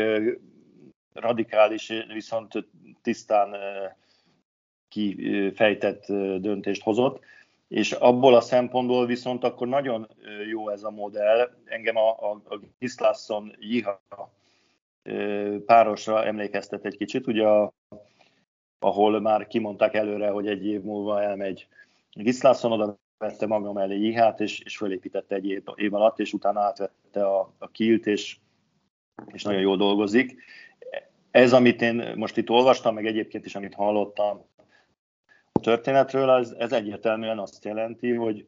radikális, 1.12 1.92
viszont 2.12 2.52
tisztán 3.02 3.56
kifejtett 4.88 6.06
döntést 6.38 6.82
hozott, 6.82 7.20
és 7.68 7.92
abból 7.92 8.34
a 8.34 8.40
szempontból 8.40 9.06
viszont 9.06 9.44
akkor 9.44 9.68
nagyon 9.68 10.08
jó 10.50 10.68
ez 10.68 10.82
a 10.82 10.90
modell. 10.90 11.50
Engem 11.64 11.96
a, 11.96 12.08
a, 12.08 12.42
a 12.48 12.60
Gislason 12.78 13.56
Jiha 13.58 14.00
párosra 15.66 16.24
emlékeztet 16.24 16.84
egy 16.84 16.96
kicsit, 16.96 17.26
ugye 17.26 17.46
a, 17.46 17.72
ahol 18.78 19.20
már 19.20 19.46
kimondták 19.46 19.94
előre, 19.94 20.30
hogy 20.30 20.46
egy 20.46 20.66
év 20.66 20.82
múlva 20.82 21.22
elmegy 21.22 21.68
Gislason, 22.12 22.72
oda 22.72 22.98
vette 23.18 23.46
maga 23.46 23.72
mellé 23.72 23.98
Jihát, 23.98 24.40
és, 24.40 24.60
és 24.60 24.76
fölépítette 24.76 25.34
egy 25.34 25.46
év, 25.46 25.62
év 25.74 25.94
alatt, 25.94 26.18
és 26.18 26.32
utána 26.32 26.60
átvette 26.60 27.26
a, 27.26 27.52
a 27.58 27.68
kilt, 27.68 28.06
és, 28.06 28.36
és 29.26 29.42
nagyon 29.42 29.60
jól 29.60 29.76
dolgozik. 29.76 30.42
Ez, 31.30 31.52
amit 31.52 31.82
én 31.82 32.12
most 32.16 32.36
itt 32.36 32.50
olvastam, 32.50 32.94
meg 32.94 33.06
egyébként 33.06 33.46
is, 33.46 33.54
amit 33.54 33.74
hallottam 33.74 34.44
történetről, 35.60 36.30
ez, 36.30 36.54
ez 36.58 36.72
egyértelműen 36.72 37.38
azt 37.38 37.64
jelenti, 37.64 38.12
hogy, 38.12 38.46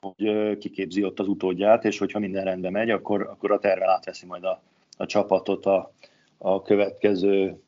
hogy 0.00 0.58
kiképzi 0.58 1.04
ott 1.04 1.20
az 1.20 1.28
utódját, 1.28 1.84
és 1.84 1.98
hogyha 1.98 2.18
minden 2.18 2.44
rendben 2.44 2.72
megy, 2.72 2.90
akkor, 2.90 3.22
akkor 3.22 3.52
a 3.52 3.58
tervel 3.58 3.90
átveszi 3.90 4.26
majd 4.26 4.44
a, 4.44 4.62
a 4.96 5.06
csapatot 5.06 5.66
a, 5.66 5.92
a 6.38 6.62
következő 6.62 7.62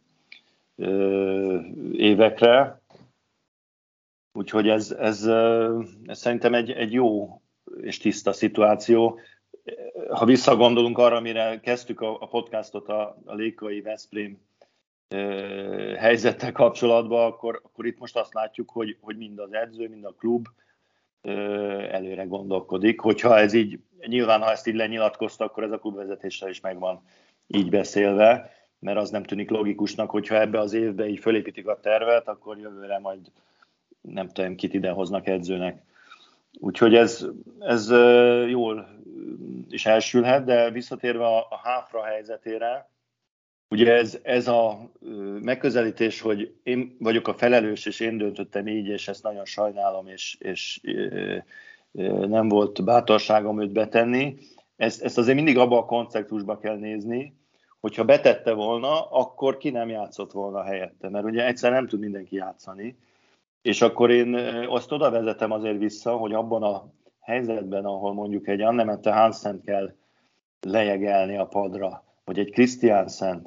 ö, 0.76 1.58
évekre. 1.92 2.80
Úgyhogy 4.38 4.68
ez, 4.68 4.90
ez, 4.90 5.26
ez 6.06 6.18
szerintem 6.18 6.54
egy, 6.54 6.70
egy 6.70 6.92
jó 6.92 7.40
és 7.80 7.98
tiszta 7.98 8.32
szituáció. 8.32 9.18
Ha 10.10 10.24
visszagondolunk 10.24 10.98
arra, 10.98 11.16
amire 11.16 11.60
kezdtük 11.60 12.00
a, 12.00 12.20
a 12.20 12.26
podcastot 12.26 12.88
a, 12.88 13.16
a 13.24 13.34
Lékai 13.34 13.80
Veszprém 13.80 14.38
helyzettel 15.98 16.52
kapcsolatban, 16.52 17.26
akkor, 17.26 17.60
akkor 17.64 17.86
itt 17.86 17.98
most 17.98 18.16
azt 18.16 18.34
látjuk, 18.34 18.70
hogy, 18.70 18.96
hogy 19.00 19.16
mind 19.16 19.38
az 19.38 19.52
edző, 19.52 19.88
mind 19.88 20.04
a 20.04 20.14
klub 20.18 20.46
előre 21.90 22.24
gondolkodik. 22.24 23.00
Hogyha 23.00 23.38
ez 23.38 23.52
így, 23.52 23.78
nyilván 24.06 24.42
ha 24.42 24.50
ezt 24.50 24.66
így 24.66 24.74
lenyilatkozta, 24.74 25.44
akkor 25.44 25.62
ez 25.62 25.70
a 25.70 25.78
klubvezetéssel 25.78 26.48
is 26.48 26.60
megvan 26.60 27.02
így 27.46 27.70
beszélve, 27.70 28.50
mert 28.78 28.98
az 28.98 29.10
nem 29.10 29.22
tűnik 29.22 29.50
logikusnak, 29.50 30.10
hogyha 30.10 30.40
ebbe 30.40 30.58
az 30.58 30.72
évbe 30.72 31.08
így 31.08 31.18
fölépítik 31.18 31.66
a 31.66 31.80
tervet, 31.80 32.28
akkor 32.28 32.58
jövőre 32.58 32.98
majd 32.98 33.20
nem 34.00 34.28
tudom, 34.28 34.54
kit 34.54 34.74
idehoznak 34.74 35.26
edzőnek. 35.26 35.82
Úgyhogy 36.58 36.94
ez, 36.94 37.26
ez 37.58 37.90
jól 38.48 38.88
is 39.68 39.86
elsülhet, 39.86 40.44
de 40.44 40.70
visszatérve 40.70 41.26
a, 41.26 41.38
a 41.38 41.60
háfra 41.62 42.04
helyzetére, 42.04 42.88
Ugye 43.74 43.92
ez, 43.92 44.18
ez 44.22 44.48
a 44.48 44.90
megközelítés, 45.40 46.20
hogy 46.20 46.54
én 46.62 46.96
vagyok 46.98 47.28
a 47.28 47.34
felelős, 47.34 47.86
és 47.86 48.00
én 48.00 48.18
döntöttem 48.18 48.66
így, 48.66 48.86
és 48.86 49.08
ezt 49.08 49.22
nagyon 49.22 49.44
sajnálom, 49.44 50.06
és, 50.06 50.36
és 50.38 50.80
nem 52.26 52.48
volt 52.48 52.84
bátorságom 52.84 53.62
őt 53.62 53.72
betenni, 53.72 54.36
ezt, 54.76 55.02
ezt 55.02 55.18
azért 55.18 55.36
mindig 55.36 55.58
abba 55.58 55.78
a 55.78 55.84
konceptusba 55.84 56.58
kell 56.58 56.76
nézni, 56.76 57.34
hogyha 57.80 58.04
betette 58.04 58.52
volna, 58.52 59.10
akkor 59.10 59.56
ki 59.56 59.70
nem 59.70 59.88
játszott 59.88 60.32
volna 60.32 60.62
helyette, 60.62 61.08
mert 61.08 61.24
ugye 61.24 61.46
egyszer 61.46 61.70
nem 61.70 61.86
tud 61.86 62.00
mindenki 62.00 62.36
játszani, 62.36 62.98
és 63.62 63.82
akkor 63.82 64.10
én 64.10 64.34
azt 64.68 64.92
oda 64.92 65.10
vezetem 65.10 65.50
azért 65.50 65.78
vissza, 65.78 66.16
hogy 66.16 66.32
abban 66.32 66.62
a 66.62 66.86
helyzetben, 67.20 67.84
ahol 67.84 68.14
mondjuk 68.14 68.48
egy 68.48 68.60
Annemette 68.60 69.12
Hansen 69.12 69.60
kell 69.60 69.94
lejegelni 70.60 71.36
a 71.36 71.46
padra, 71.46 72.04
vagy 72.24 72.38
egy 72.38 72.50
Christiansen, 72.50 73.46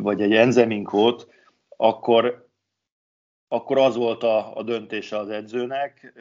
vagy 0.00 0.20
egy 0.20 0.34
enzeminkót, 0.34 1.28
akkor, 1.76 2.48
akkor 3.48 3.78
az 3.78 3.96
volt 3.96 4.22
a, 4.22 4.56
a 4.56 4.62
döntése 4.62 5.18
az 5.18 5.28
edzőnek, 5.28 6.12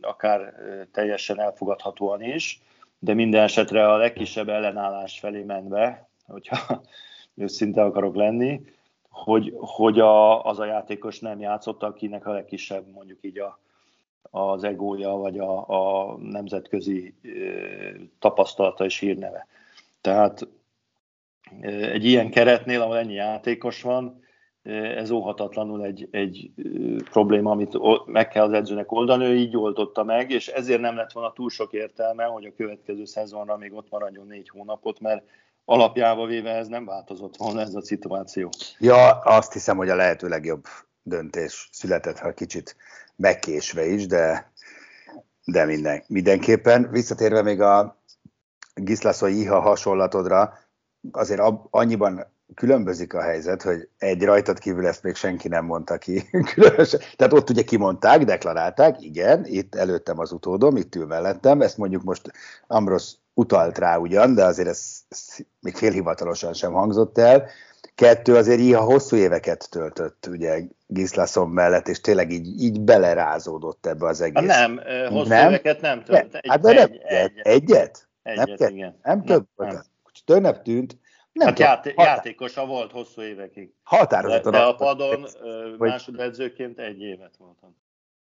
akár 0.00 0.54
teljesen 0.92 1.40
elfogadhatóan 1.40 2.22
is, 2.22 2.60
de 2.98 3.14
minden 3.14 3.42
esetre 3.42 3.88
a 3.88 3.96
legkisebb 3.96 4.48
ellenállás 4.48 5.18
felé 5.18 5.42
menve, 5.42 6.08
hogyha 6.26 6.82
őszinte 7.34 7.82
akarok 7.82 8.14
lenni, 8.14 8.60
hogy, 9.08 9.54
hogy 9.56 10.00
a, 10.00 10.44
az 10.44 10.58
a 10.58 10.64
játékos 10.64 11.18
nem 11.18 11.40
játszott, 11.40 11.82
akinek 11.82 12.26
a 12.26 12.32
legkisebb 12.32 12.86
mondjuk 12.92 13.18
így 13.22 13.38
a, 13.38 13.58
az 14.22 14.64
egója, 14.64 15.10
vagy 15.10 15.38
a, 15.38 15.68
a 15.68 16.16
nemzetközi 16.16 17.14
tapasztalata 18.18 18.84
és 18.84 18.98
hírneve. 18.98 19.46
Tehát 20.00 20.48
egy 21.60 22.04
ilyen 22.04 22.30
keretnél, 22.30 22.80
ahol 22.80 22.98
ennyi 22.98 23.14
játékos 23.14 23.82
van, 23.82 24.20
ez 24.96 25.10
óhatatlanul 25.10 25.84
egy, 25.84 26.08
egy 26.10 26.50
probléma, 27.10 27.50
amit 27.50 27.78
meg 28.06 28.28
kell 28.28 28.44
az 28.44 28.52
edzőnek 28.52 28.92
oldani, 28.92 29.24
ő 29.24 29.36
így 29.36 29.56
oldotta 29.56 30.04
meg, 30.04 30.30
és 30.30 30.48
ezért 30.48 30.80
nem 30.80 30.96
lett 30.96 31.12
volna 31.12 31.32
túl 31.32 31.50
sok 31.50 31.72
értelme, 31.72 32.24
hogy 32.24 32.44
a 32.44 32.54
következő 32.56 33.04
szezonra 33.04 33.56
még 33.56 33.72
ott 33.72 33.90
maradjon 33.90 34.26
négy 34.26 34.48
hónapot, 34.48 35.00
mert 35.00 35.24
alapjába 35.64 36.26
véve 36.26 36.50
ez 36.50 36.68
nem 36.68 36.84
változott 36.84 37.36
volna 37.36 37.60
ez 37.60 37.74
a 37.74 37.82
szituáció. 37.82 38.48
Ja, 38.78 39.18
azt 39.18 39.52
hiszem, 39.52 39.76
hogy 39.76 39.88
a 39.88 39.96
lehető 39.96 40.28
legjobb 40.28 40.64
döntés 41.02 41.68
született, 41.72 42.18
ha 42.18 42.32
kicsit 42.32 42.76
megkésve 43.16 43.86
is, 43.86 44.06
de, 44.06 44.52
de 45.44 45.64
minden, 45.64 46.02
mindenképpen. 46.06 46.88
Visszatérve 46.90 47.42
még 47.42 47.60
a 47.60 48.02
Giszlaszai 48.74 49.40
Iha 49.40 49.60
hasonlatodra, 49.60 50.58
azért 51.10 51.40
annyiban 51.70 52.26
különbözik 52.54 53.14
a 53.14 53.22
helyzet, 53.22 53.62
hogy 53.62 53.88
egy 53.98 54.24
rajtad 54.24 54.58
kívül 54.58 54.86
ezt 54.86 55.02
még 55.02 55.14
senki 55.14 55.48
nem 55.48 55.64
mondta 55.64 55.98
ki. 55.98 56.22
Különösen. 56.54 57.00
Tehát 57.16 57.32
ott 57.32 57.50
ugye 57.50 57.62
kimondták, 57.62 58.24
deklarálták, 58.24 59.02
igen, 59.02 59.44
itt 59.46 59.74
előttem 59.74 60.18
az 60.18 60.32
utódom, 60.32 60.76
itt 60.76 60.94
ül 60.94 61.06
mellettem, 61.06 61.60
ezt 61.60 61.78
mondjuk 61.78 62.02
most 62.02 62.32
Ambros 62.66 63.12
utalt 63.34 63.78
rá 63.78 63.96
ugyan, 63.96 64.34
de 64.34 64.44
azért 64.44 64.68
ez, 64.68 65.00
ez 65.08 65.36
még 65.60 65.76
félhivatalosan 65.76 66.52
sem 66.52 66.72
hangzott 66.72 67.18
el. 67.18 67.48
Kettő, 67.94 68.36
azért 68.36 68.60
így 68.60 68.74
hosszú 68.74 69.16
éveket 69.16 69.70
töltött 69.70 70.26
ugye 70.30 70.60
Gislason 70.86 71.48
mellett, 71.48 71.88
és 71.88 72.00
tényleg 72.00 72.30
így, 72.30 72.62
így 72.62 72.80
belerázódott 72.80 73.86
ebbe 73.86 74.06
az 74.06 74.20
egész. 74.20 74.46
Nem, 74.46 74.80
hosszú 75.08 75.28
nem? 75.28 75.48
éveket 75.48 75.80
nem. 75.80 76.02
Egy, 76.06 76.40
hát 76.48 76.60
de 76.60 76.72
nem, 76.72 76.90
egy, 77.02 77.32
egyet? 77.42 77.42
Egyet, 77.42 78.08
egyet 78.22 78.58
nem, 78.58 78.74
igen. 78.74 78.98
nem 79.02 79.24
több? 79.24 79.46
Nem, 79.56 79.82
többnek 80.24 80.62
tűnt. 80.62 80.98
Nem 81.32 81.46
hát 81.46 81.58
játé- 81.58 81.94
határ... 81.94 82.14
játékosa 82.16 82.66
volt 82.66 82.92
hosszú 82.92 83.22
évekig. 83.22 83.72
Határozottan. 83.82 84.52
De, 84.52 84.58
de 84.58 84.64
a 84.64 84.74
padon 84.74 85.26
hogy... 85.78 85.88
másodedzőként 85.88 86.78
egy 86.78 87.00
évet 87.00 87.36
voltam. 87.36 87.76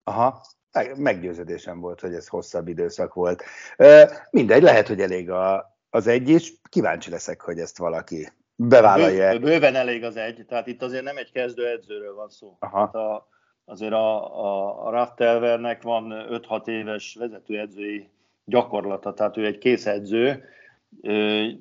Aha, 0.05 0.43
meggyőződésem 0.97 1.81
volt, 1.81 2.01
hogy 2.01 2.15
ez 2.15 2.29
hosszabb 2.29 2.69
időszak 2.69 3.15
volt. 3.15 3.45
Mindegy, 4.31 4.63
lehet, 4.63 4.89
hogy 4.89 5.01
elég 5.01 5.31
a, 5.31 5.77
az 5.91 6.07
egy 6.07 6.29
is. 6.29 6.53
Kíváncsi 6.69 7.11
leszek, 7.11 7.41
hogy 7.41 7.59
ezt 7.59 7.79
valaki 7.79 8.29
bevállalja. 8.57 9.31
Bő, 9.31 9.39
bőven 9.39 9.75
elég 9.75 10.05
az 10.05 10.17
egy, 10.17 10.45
tehát 10.49 10.67
itt 10.67 10.83
azért 10.83 11.05
nem 11.05 11.17
egy 11.17 11.33
kezdő 11.33 11.67
edzőről 11.67 12.15
van 12.15 12.29
szó. 12.29 12.57
Aha. 12.59 12.79
Hát 12.79 12.95
a, 12.95 13.29
azért 13.65 13.93
a, 13.93 14.41
a, 14.45 14.87
a 14.87 14.91
Raftelvernek 14.91 15.83
van 15.83 16.13
5-6 16.31 16.67
éves 16.67 17.17
vezetőedzői 17.19 18.11
gyakorlata, 18.45 19.15
tehát 19.15 19.37
ő 19.37 19.47
egy 19.47 19.59
készedző, 19.59 20.45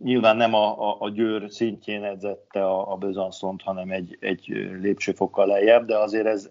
Nyilván 0.04 0.38
nem 0.38 0.54
a, 0.54 0.90
a, 0.90 0.96
a 1.00 1.10
győr 1.10 1.52
szintjén 1.52 2.04
edzette 2.04 2.66
a, 2.66 2.92
a 2.92 2.96
Bözanszont, 2.96 3.62
hanem 3.62 3.92
egy, 3.92 4.18
egy 4.20 4.46
lépcsőfokkal 4.82 5.48
lejjebb, 5.48 5.86
de 5.86 5.98
azért 5.98 6.26
ez, 6.26 6.50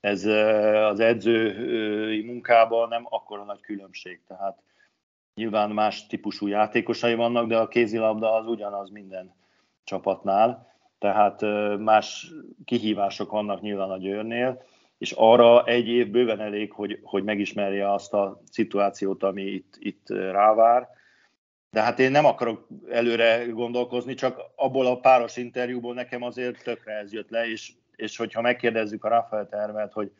ez 0.00 0.24
az 0.90 1.00
edzői 1.00 2.22
munkában 2.22 2.88
nem 2.88 3.06
akkora 3.08 3.44
nagy 3.44 3.60
különbség. 3.60 4.20
Tehát 4.26 4.62
nyilván 5.34 5.70
más 5.70 6.06
típusú 6.06 6.46
játékosai 6.46 7.14
vannak, 7.14 7.48
de 7.48 7.56
a 7.56 7.68
kézilabda 7.68 8.34
az 8.34 8.46
ugyanaz 8.46 8.90
minden 8.90 9.34
csapatnál. 9.84 10.68
Tehát 10.98 11.40
más 11.78 12.32
kihívások 12.64 13.30
vannak 13.30 13.60
nyilván 13.60 13.90
a 13.90 13.98
győrnél, 13.98 14.62
és 14.98 15.12
arra 15.12 15.64
egy 15.64 15.88
év 15.88 16.10
bőven 16.10 16.40
elég, 16.40 16.72
hogy, 16.72 16.98
hogy 17.02 17.24
megismerje 17.24 17.92
azt 17.92 18.12
a 18.14 18.40
szituációt, 18.50 19.22
ami 19.22 19.42
itt, 19.42 19.74
itt 19.78 20.08
rávár 20.08 20.88
de 21.70 21.82
hát 21.82 21.98
én 21.98 22.10
nem 22.10 22.24
akarok 22.24 22.66
előre 22.90 23.44
gondolkozni, 23.44 24.14
csak 24.14 24.40
abból 24.56 24.86
a 24.86 25.00
páros 25.00 25.36
interjúból 25.36 25.94
nekem 25.94 26.22
azért 26.22 26.62
tökre 26.62 26.92
ez 26.92 27.12
jött 27.12 27.30
le, 27.30 27.50
és, 27.50 27.72
és 27.96 28.16
hogyha 28.16 28.40
megkérdezzük 28.40 29.04
a 29.04 29.08
Rafael 29.08 29.48
tervet, 29.48 29.92
hogy 29.92 30.10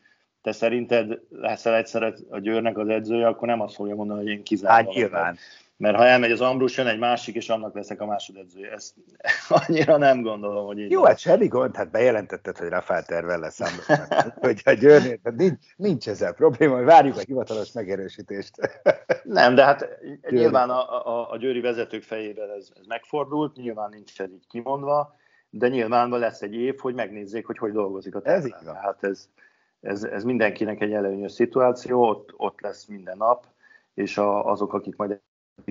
te 0.41 0.51
szerinted 0.51 1.19
leszel 1.29 1.75
egyszer 1.75 2.13
a 2.29 2.39
Győrnek 2.39 2.77
az 2.77 2.87
edzője, 2.87 3.27
akkor 3.27 3.47
nem 3.47 3.61
azt 3.61 3.75
fogja 3.75 3.95
mondani, 3.95 4.19
hogy 4.19 4.29
én 4.29 4.43
kizárom. 4.43 4.85
Hát 4.85 4.95
nyilván. 4.95 5.37
Mert 5.81 5.95
ha 5.95 6.05
elmegy 6.05 6.31
az 6.31 6.41
Ambrus, 6.41 6.77
jön 6.77 6.87
egy 6.87 6.99
másik, 6.99 7.35
és 7.35 7.49
annak 7.49 7.75
leszek 7.75 8.01
a 8.01 8.05
másodedzője. 8.05 8.71
Ezt 8.71 8.95
annyira 9.67 9.97
nem 9.97 10.21
gondolom, 10.21 10.65
hogy 10.65 10.79
így 10.79 10.91
Jó, 10.91 11.03
hát 11.03 11.19
semmi 11.19 11.47
gond, 11.47 11.75
hát 11.75 11.91
bejelentetted, 11.91 12.57
hogy 12.57 12.69
Rafael 12.69 13.03
tervel 13.03 13.39
lesz 13.39 13.59
hogy 14.41 14.61
a 14.63 14.71
Győrnél, 14.71 15.19
nincs, 15.23 15.57
nincs 15.75 16.07
ezzel 16.07 16.33
probléma, 16.33 16.75
hogy 16.75 16.85
várjuk 16.85 17.15
a 17.15 17.19
hivatalos 17.19 17.71
megerősítést. 17.71 18.55
nem, 19.23 19.55
de 19.55 19.63
hát 19.63 19.99
Győri. 20.01 20.35
nyilván 20.35 20.69
a, 20.69 21.07
a, 21.07 21.31
a 21.31 21.37
Győri 21.37 21.61
vezetők 21.61 22.03
fejében 22.03 22.49
ez, 22.49 22.71
ez 22.79 22.85
megfordult, 22.87 23.55
nyilván 23.55 23.89
nincs 23.89 24.21
ez 24.21 24.31
így 24.31 24.47
kimondva, 24.47 25.15
de 25.49 25.67
nyilván 25.67 26.09
lesz 26.09 26.41
egy 26.41 26.55
év, 26.55 26.79
hogy 26.79 26.93
megnézzék, 26.93 27.45
hogy 27.45 27.57
hogy 27.57 27.71
dolgozik 27.71 28.15
a 28.15 28.21
terven. 28.21 28.41
Ez 28.41 28.47
így 28.47 28.65
van. 28.65 28.75
Hát 28.75 29.03
ez, 29.03 29.29
ez, 29.81 30.03
ez 30.03 30.23
mindenkinek 30.23 30.81
egy 30.81 30.93
előnyös 30.93 31.31
szituáció, 31.31 32.07
ott, 32.09 32.33
ott 32.37 32.61
lesz 32.61 32.85
minden 32.85 33.17
nap, 33.17 33.45
és 33.93 34.17
a, 34.17 34.51
azok, 34.51 34.73
akik 34.73 34.95
majd 34.95 35.19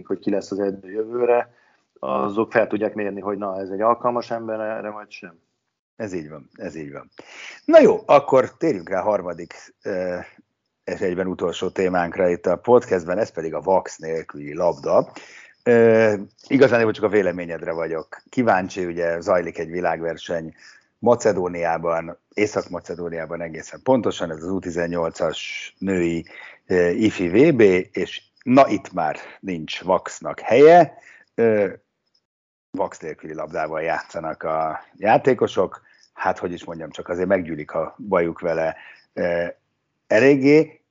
hogy 0.07 0.19
ki 0.19 0.31
lesz 0.31 0.51
az 0.51 0.59
edző 0.59 0.91
jövőre, 0.91 1.55
azok 1.99 2.53
fel 2.53 2.67
tudják 2.67 2.95
mérni, 2.95 3.21
hogy 3.21 3.39
na, 3.39 3.61
ez 3.61 3.69
egy 3.69 3.81
alkalmas 3.81 4.31
ember 4.31 4.61
erre, 4.61 4.91
vagy 4.91 5.11
sem. 5.11 5.39
Ez 5.97 6.13
így 6.13 6.29
van, 6.29 6.49
ez 6.55 6.75
így 6.75 6.93
van. 6.93 7.11
Na 7.65 7.81
jó, 7.81 8.01
akkor 8.07 8.57
térjünk 8.57 8.89
rá 8.89 9.01
a 9.01 9.05
harmadik 9.05 9.55
és 10.85 11.01
egyben 11.01 11.27
utolsó 11.27 11.69
témánkra 11.69 12.29
itt 12.29 12.47
a 12.47 12.57
podcastben, 12.57 13.19
ez 13.19 13.31
pedig 13.31 13.55
a 13.55 13.61
VAX 13.61 13.99
nélküli 13.99 14.55
labda. 14.55 15.13
E, 15.63 16.19
igazán 16.47 16.93
csak 16.93 17.05
a 17.05 17.09
véleményedre 17.09 17.73
vagyok. 17.73 18.23
Kíváncsi, 18.29 18.85
ugye 18.85 19.21
zajlik 19.21 19.59
egy 19.59 19.71
világverseny 19.71 20.55
Macedóniában, 20.99 22.19
Észak-Macedóniában 22.35 23.41
egészen 23.41 23.81
pontosan, 23.83 24.31
ez 24.31 24.43
az 24.43 24.51
U18-as 24.53 25.39
női 25.79 26.25
e, 26.67 26.91
IFI 26.91 27.29
VB, 27.29 27.61
és 27.93 28.23
na 28.43 28.69
itt 28.69 28.93
már 28.93 29.17
nincs 29.41 29.83
Vaxnak 29.83 30.41
helye, 30.41 30.99
Vax 32.71 32.99
nélküli 32.99 33.35
labdával 33.35 33.83
játszanak 33.83 34.43
a 34.43 34.85
játékosok, 34.97 35.83
hát 36.13 36.39
hogy 36.39 36.53
is 36.53 36.65
mondjam, 36.65 36.91
csak 36.91 37.09
azért 37.09 37.29
meggyűlik 37.29 37.73
a 37.73 37.95
bajuk 37.99 38.41
vele 38.41 38.77
eléggé. 40.07 40.85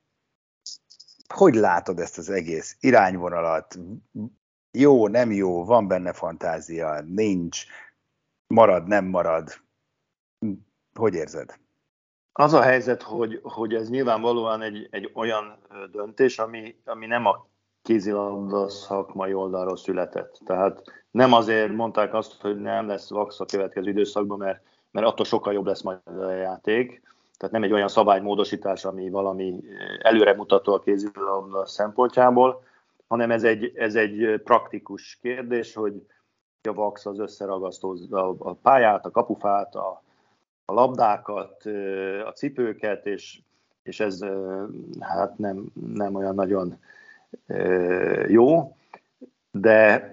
Hogy 1.34 1.54
látod 1.54 1.98
ezt 1.98 2.18
az 2.18 2.30
egész 2.30 2.76
irányvonalat? 2.80 3.78
Jó, 4.70 5.08
nem 5.08 5.32
jó, 5.32 5.64
van 5.64 5.88
benne 5.88 6.12
fantázia, 6.12 7.00
nincs, 7.00 7.64
marad, 8.46 8.86
nem 8.86 9.04
marad. 9.04 9.60
Hogy 10.94 11.14
érzed? 11.14 11.58
Az 12.40 12.52
a 12.52 12.62
helyzet, 12.62 13.02
hogy, 13.02 13.40
hogy 13.42 13.74
ez 13.74 13.90
nyilvánvalóan 13.90 14.62
egy, 14.62 14.88
egy 14.90 15.10
olyan 15.14 15.56
döntés, 15.92 16.38
ami, 16.38 16.76
ami 16.84 17.06
nem 17.06 17.26
a 17.26 17.46
kézilabda 17.82 18.68
szakmai 18.68 19.34
oldalról 19.34 19.76
született. 19.76 20.40
Tehát 20.44 20.82
nem 21.10 21.32
azért 21.32 21.72
mondták 21.72 22.14
azt, 22.14 22.40
hogy 22.40 22.56
nem 22.60 22.86
lesz 22.86 23.10
vax 23.10 23.40
a 23.40 23.44
következő 23.44 23.90
időszakban, 23.90 24.38
mert, 24.38 24.62
mert 24.90 25.06
attól 25.06 25.24
sokkal 25.24 25.52
jobb 25.52 25.66
lesz 25.66 25.82
majd 25.82 25.98
a 26.04 26.30
játék. 26.30 27.02
Tehát 27.36 27.54
nem 27.54 27.62
egy 27.62 27.72
olyan 27.72 27.88
szabálymódosítás, 27.88 28.84
ami 28.84 29.10
valami 29.10 29.60
előremutató 29.98 30.72
a 30.72 30.80
kézilabda 30.80 31.66
szempontjából, 31.66 32.62
hanem 33.08 33.30
ez 33.30 33.44
egy, 33.44 33.72
ez 33.74 33.94
egy 33.94 34.40
praktikus 34.44 35.18
kérdés, 35.22 35.74
hogy 35.74 36.06
a 36.68 36.72
vax 36.72 37.06
az 37.06 37.18
összeragasztó 37.18 37.96
a 38.38 38.52
pályát, 38.52 39.06
a 39.06 39.10
kapufát, 39.10 39.74
a, 39.74 40.02
a 40.70 40.72
labdákat, 40.72 41.66
a 42.24 42.32
cipőket, 42.32 43.06
és, 43.06 43.40
és 43.82 44.00
ez 44.00 44.24
hát 45.00 45.38
nem, 45.38 45.66
nem 45.94 46.14
olyan 46.14 46.34
nagyon 46.34 46.78
jó, 48.26 48.76
de 49.50 50.08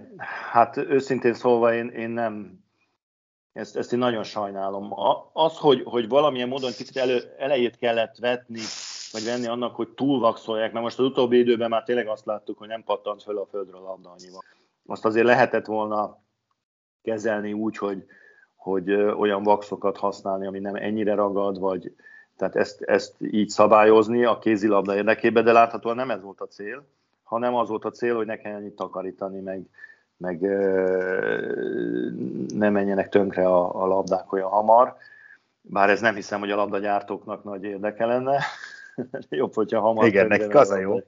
hát 0.52 0.78
őszintén 0.78 1.34
szólva 1.34 1.74
én, 1.74 1.88
én 1.88 2.10
nem, 2.10 2.63
ezt, 3.54 3.78
ezt 3.78 3.93
én 3.93 4.00
nagyon 4.00 4.24
sajnálom. 4.24 4.93
Az, 5.34 5.58
hogy, 5.58 5.84
hogy 5.84 6.08
valamilyen 6.08 6.48
módon 6.48 6.72
kicsit 6.72 6.98
elő, 6.98 7.34
elejét 7.38 7.78
kellett 7.78 8.17
vetni, 8.17 8.62
vagy 9.12 9.24
venni 9.26 9.48
annak, 9.48 9.76
hogy 9.76 9.89
túlvaxolják, 9.89 10.72
mert 10.72 10.84
most 10.84 11.00
az 11.00 11.06
utóbbi 11.06 11.38
időben 11.38 11.70
már 11.70 11.84
tényleg 11.84 12.08
azt 12.08 12.26
láttuk, 12.26 12.58
hogy 12.58 12.67
nem 12.67 12.84
pattant 12.84 13.24
föl 13.24 13.38
a 13.38 13.46
földről 13.46 13.82
labda 13.82 14.10
annyival. 14.10 14.43
Azt 14.86 15.06
azért 15.06 15.26
lehetett 15.26 15.65
volna 15.65 16.20
kezelni 17.02 17.54
úgy, 17.54 17.78
hogy, 17.78 18.06
hogy 18.58 18.93
olyan 18.93 19.43
vaxokat 19.43 19.98
használni, 19.98 20.48
ami 20.48 20.60
nem 20.60 20.76
ennyire 20.76 21.13
ragad, 21.13 21.60
vagy 21.60 21.93
tehát 22.38 22.56
ezt, 22.56 22.82
ezt 22.82 23.15
így 23.20 23.50
szabályozni 23.50 24.26
a 24.26 24.39
kézilabda 24.39 24.96
érdekében, 24.96 25.43
de 25.43 25.52
láthatóan 25.52 25.96
nem 25.96 26.12
ez 26.12 26.22
volt 26.22 26.41
a 26.41 26.48
cél, 26.48 26.86
hanem 27.24 27.56
az 27.56 27.70
volt 27.70 27.86
a 27.86 27.91
cél, 27.91 28.15
hogy 28.15 28.26
ne 28.26 28.38
kelljen 28.38 28.65
itt 28.65 28.76
takarítani, 28.76 29.39
meg, 29.39 29.62
meg 30.17 30.41
ne 32.54 32.70
menjenek 32.70 33.10
tönkre 33.10 33.48
a, 33.48 33.84
a 33.84 33.88
labdák 33.88 34.32
olyan 34.34 34.50
hamar. 34.50 34.96
Bár 35.62 35.89
ez 35.89 36.02
nem 36.02 36.15
hiszem, 36.15 36.39
hogy 36.39 36.52
a 36.52 36.56
labdagyártóknak 36.56 37.43
nagy 37.43 37.63
érdeke 37.63 38.06
lenne. 38.06 38.39
Jobb, 39.30 39.54
hogyha 39.54 39.80
hamar. 39.80 40.06
Igen, 40.06 40.28
nekik 40.28 40.56
az 40.56 40.70
a 40.70 40.78
jó. 40.78 41.00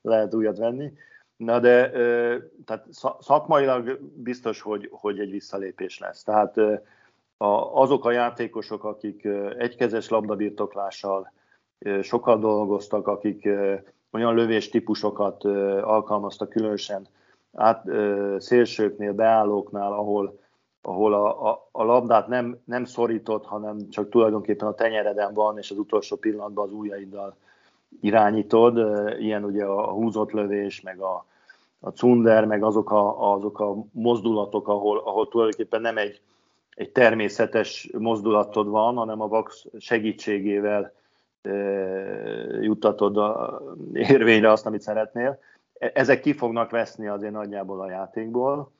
Lehet 0.00 0.34
újat 0.34 0.58
venni. 0.58 0.92
Na 1.44 1.60
de 1.60 1.90
tehát 2.64 2.86
szakmailag 3.20 3.98
biztos, 4.00 4.60
hogy, 4.60 4.88
hogy 4.92 5.18
egy 5.18 5.30
visszalépés 5.30 5.98
lesz. 5.98 6.22
Tehát 6.22 6.56
azok 7.72 8.04
a 8.04 8.10
játékosok, 8.10 8.84
akik 8.84 9.28
egykezes 9.58 10.08
labdabirtoklással 10.08 11.32
sokat 12.02 12.40
dolgoztak, 12.40 13.06
akik 13.06 13.48
olyan 14.10 14.34
lövés 14.34 14.68
típusokat 14.68 15.44
alkalmaztak 15.82 16.48
különösen 16.48 17.06
át, 17.52 17.84
szélsőknél, 18.38 19.12
beállóknál, 19.12 19.92
ahol, 19.92 20.38
ahol 20.82 21.14
a, 21.14 21.50
a, 21.50 21.68
a 21.72 21.82
labdát 21.82 22.28
nem, 22.28 22.58
nem 22.64 22.84
szorított, 22.84 23.44
hanem 23.44 23.88
csak 23.90 24.08
tulajdonképpen 24.08 24.68
a 24.68 24.74
tenyereden 24.74 25.34
van, 25.34 25.58
és 25.58 25.70
az 25.70 25.78
utolsó 25.78 26.16
pillanatban 26.16 26.66
az 26.66 26.72
ujjaiddal 26.72 27.36
irányítod. 28.00 28.78
Ilyen 29.20 29.44
ugye 29.44 29.64
a 29.64 29.90
húzott 29.90 30.30
lövés, 30.30 30.80
meg 30.80 31.00
a, 31.00 31.26
a 31.80 31.90
cunder, 31.90 32.44
meg 32.44 32.62
azok 32.62 32.90
a, 32.90 33.32
azok 33.32 33.60
a 33.60 33.76
mozdulatok, 33.92 34.68
ahol, 34.68 34.98
ahol 34.98 35.28
tulajdonképpen 35.28 35.80
nem 35.80 35.96
egy, 35.96 36.20
egy 36.74 36.90
természetes 36.90 37.90
mozdulatod 37.98 38.68
van, 38.68 38.96
hanem 38.96 39.20
a 39.20 39.28
vax 39.28 39.66
segítségével 39.78 40.92
juttatod 42.60 43.16
a 43.16 43.62
érvényre 43.92 44.50
azt, 44.50 44.66
amit 44.66 44.80
szeretnél. 44.80 45.38
E, 45.78 45.90
ezek 45.94 46.20
ki 46.20 46.32
fognak 46.32 46.70
veszni 46.70 47.06
azért 47.06 47.32
nagyjából 47.32 47.80
a 47.80 47.90
játékból. 47.90 48.70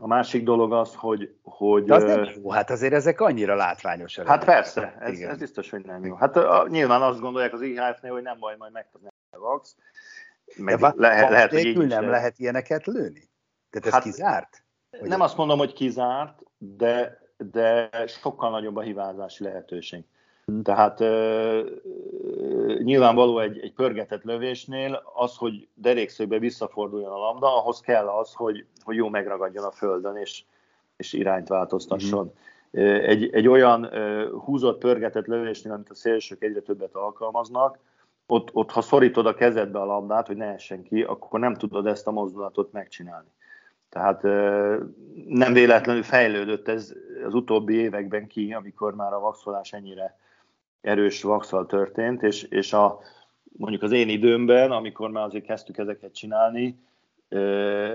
A 0.00 0.06
másik 0.06 0.44
dolog 0.44 0.72
az, 0.72 0.94
hogy... 0.94 1.34
hogy 1.42 1.84
De 1.84 1.94
az 1.94 2.02
nem 2.02 2.24
jó, 2.24 2.50
hát 2.50 2.70
azért 2.70 2.92
ezek 2.92 3.20
annyira 3.20 3.54
látványosak. 3.54 4.26
Hát 4.26 4.44
persze, 4.44 4.96
ez, 4.98 5.18
ez 5.18 5.38
biztos, 5.38 5.70
hogy 5.70 5.84
nem 5.84 6.04
jó. 6.04 6.14
Hát 6.14 6.36
a, 6.36 6.66
nyilván 6.68 7.02
azt 7.02 7.20
gondolják 7.20 7.52
az 7.52 7.60
IHF-nél, 7.60 8.12
hogy 8.12 8.22
nem 8.22 8.38
baj, 8.38 8.54
majd 8.58 8.72
megtudni 8.72 9.08
a 9.30 9.38
Vax. 9.38 9.76
Meg 10.56 10.78
De 10.78 10.92
lehet, 10.96 11.30
lehet, 11.30 11.50
hogy 11.50 11.64
így 11.64 11.86
nem 11.86 12.08
lehet 12.08 12.38
ilyeneket 12.38 12.86
lőni? 12.86 13.28
Tehát 13.70 13.86
ez 13.86 13.92
hát, 13.92 14.02
kizárt? 14.02 14.64
Vagy 14.90 15.08
nem 15.08 15.20
azt 15.20 15.36
mondom, 15.36 15.58
hogy 15.58 15.72
kizárt, 15.72 16.42
de, 16.58 17.18
de 17.36 17.90
sokkal 18.06 18.50
nagyobb 18.50 18.76
a 18.76 18.80
hibázási 18.80 19.44
lehetőség. 19.44 20.04
Tehát 20.62 21.00
uh, 21.00 21.68
nyilvánvaló 22.82 23.38
egy, 23.38 23.58
egy 23.58 23.72
pörgetett 23.72 24.22
lövésnél 24.22 25.02
az, 25.14 25.36
hogy 25.36 25.68
derékszögbe 25.74 26.38
visszaforduljon 26.38 27.10
a 27.10 27.18
labda, 27.18 27.56
ahhoz 27.56 27.80
kell 27.80 28.06
az, 28.06 28.32
hogy, 28.32 28.64
hogy 28.84 28.96
jó 28.96 29.08
megragadjon 29.08 29.64
a 29.64 29.70
földön, 29.70 30.16
és, 30.16 30.44
és 30.96 31.12
irányt 31.12 31.48
változtasson. 31.48 32.24
Mm-hmm. 32.24 32.94
Egy, 32.94 33.30
egy 33.32 33.48
olyan 33.48 33.84
uh, 33.84 34.30
húzott, 34.44 34.78
pörgetett 34.78 35.26
lövésnél, 35.26 35.72
amit 35.72 35.90
a 35.90 35.94
szélsők 35.94 36.42
egyre 36.42 36.60
többet 36.60 36.94
alkalmaznak, 36.94 37.78
ott, 38.26 38.50
ott 38.52 38.70
ha 38.70 38.80
szorítod 38.80 39.26
a 39.26 39.34
kezedbe 39.34 39.78
a 39.78 39.84
labdát, 39.84 40.26
hogy 40.26 40.36
ne 40.36 40.52
essen 40.52 40.82
ki, 40.82 41.02
akkor 41.02 41.40
nem 41.40 41.54
tudod 41.54 41.86
ezt 41.86 42.06
a 42.06 42.10
mozdulatot 42.10 42.72
megcsinálni. 42.72 43.28
Tehát 43.88 44.22
nem 45.26 45.52
véletlenül 45.52 46.02
fejlődött 46.02 46.68
ez 46.68 46.94
az 47.26 47.34
utóbbi 47.34 47.74
években 47.74 48.26
ki, 48.26 48.52
amikor 48.52 48.94
már 48.94 49.12
a 49.12 49.20
vaxolás 49.20 49.72
ennyire 49.72 50.16
erős 50.86 51.22
vakszal 51.22 51.66
történt, 51.66 52.22
és, 52.22 52.42
és 52.42 52.72
a, 52.72 52.98
mondjuk 53.56 53.82
az 53.82 53.92
én 53.92 54.08
időmben, 54.08 54.70
amikor 54.70 55.10
már 55.10 55.24
azért 55.24 55.44
kezdtük 55.44 55.78
ezeket 55.78 56.14
csinálni, 56.14 56.84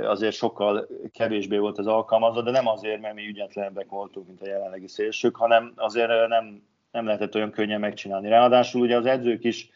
azért 0.03 0.35
sokkal 0.35 0.87
kevésbé 1.11 1.57
volt 1.57 1.77
az 1.77 1.87
alkalmazva, 1.87 2.41
de 2.41 2.51
nem 2.51 2.67
azért, 2.67 3.01
mert 3.01 3.15
mi 3.15 3.27
ügyetlenebbek 3.27 3.89
voltunk, 3.89 4.27
mint 4.27 4.41
a 4.41 4.47
jelenlegi 4.47 4.87
szélsők, 4.87 5.35
hanem 5.35 5.73
azért 5.75 6.27
nem, 6.27 6.63
nem 6.91 7.05
lehetett 7.05 7.35
olyan 7.35 7.51
könnyen 7.51 7.79
megcsinálni. 7.79 8.29
Ráadásul 8.29 8.81
ugye 8.81 8.97
az 8.97 9.05
edzők 9.05 9.43
is 9.43 9.69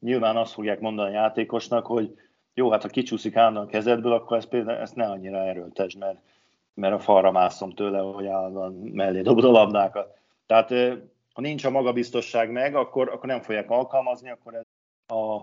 nyilván 0.00 0.36
azt 0.36 0.52
fogják 0.52 0.80
mondani 0.80 1.08
a 1.08 1.20
játékosnak, 1.20 1.86
hogy 1.86 2.18
jó, 2.54 2.70
hát 2.70 2.82
ha 2.82 2.88
kicsúszik 2.88 3.36
állandóan 3.36 3.66
a 3.66 3.70
kezedből, 3.70 4.12
akkor 4.12 4.36
ezt, 4.36 4.48
például, 4.48 4.78
ezt 4.78 4.96
ne 4.96 5.06
annyira 5.06 5.38
erőltesd, 5.38 5.98
mert, 5.98 6.18
mert 6.74 6.94
a 6.94 6.98
falra 6.98 7.30
mászom 7.30 7.70
tőle, 7.70 7.98
hogy 7.98 8.26
állandóan 8.26 8.72
mellé 8.72 9.20
dobod 9.20 9.44
a 9.44 9.50
labdákat. 9.50 10.18
Tehát 10.46 10.70
ha 11.32 11.40
nincs 11.40 11.64
a 11.64 11.70
magabiztosság 11.70 12.50
meg, 12.50 12.74
akkor, 12.74 13.08
akkor 13.08 13.26
nem 13.26 13.40
fogják 13.40 13.70
alkalmazni, 13.70 14.30
akkor 14.30 14.54
ez 14.54 14.64
a, 15.06 15.34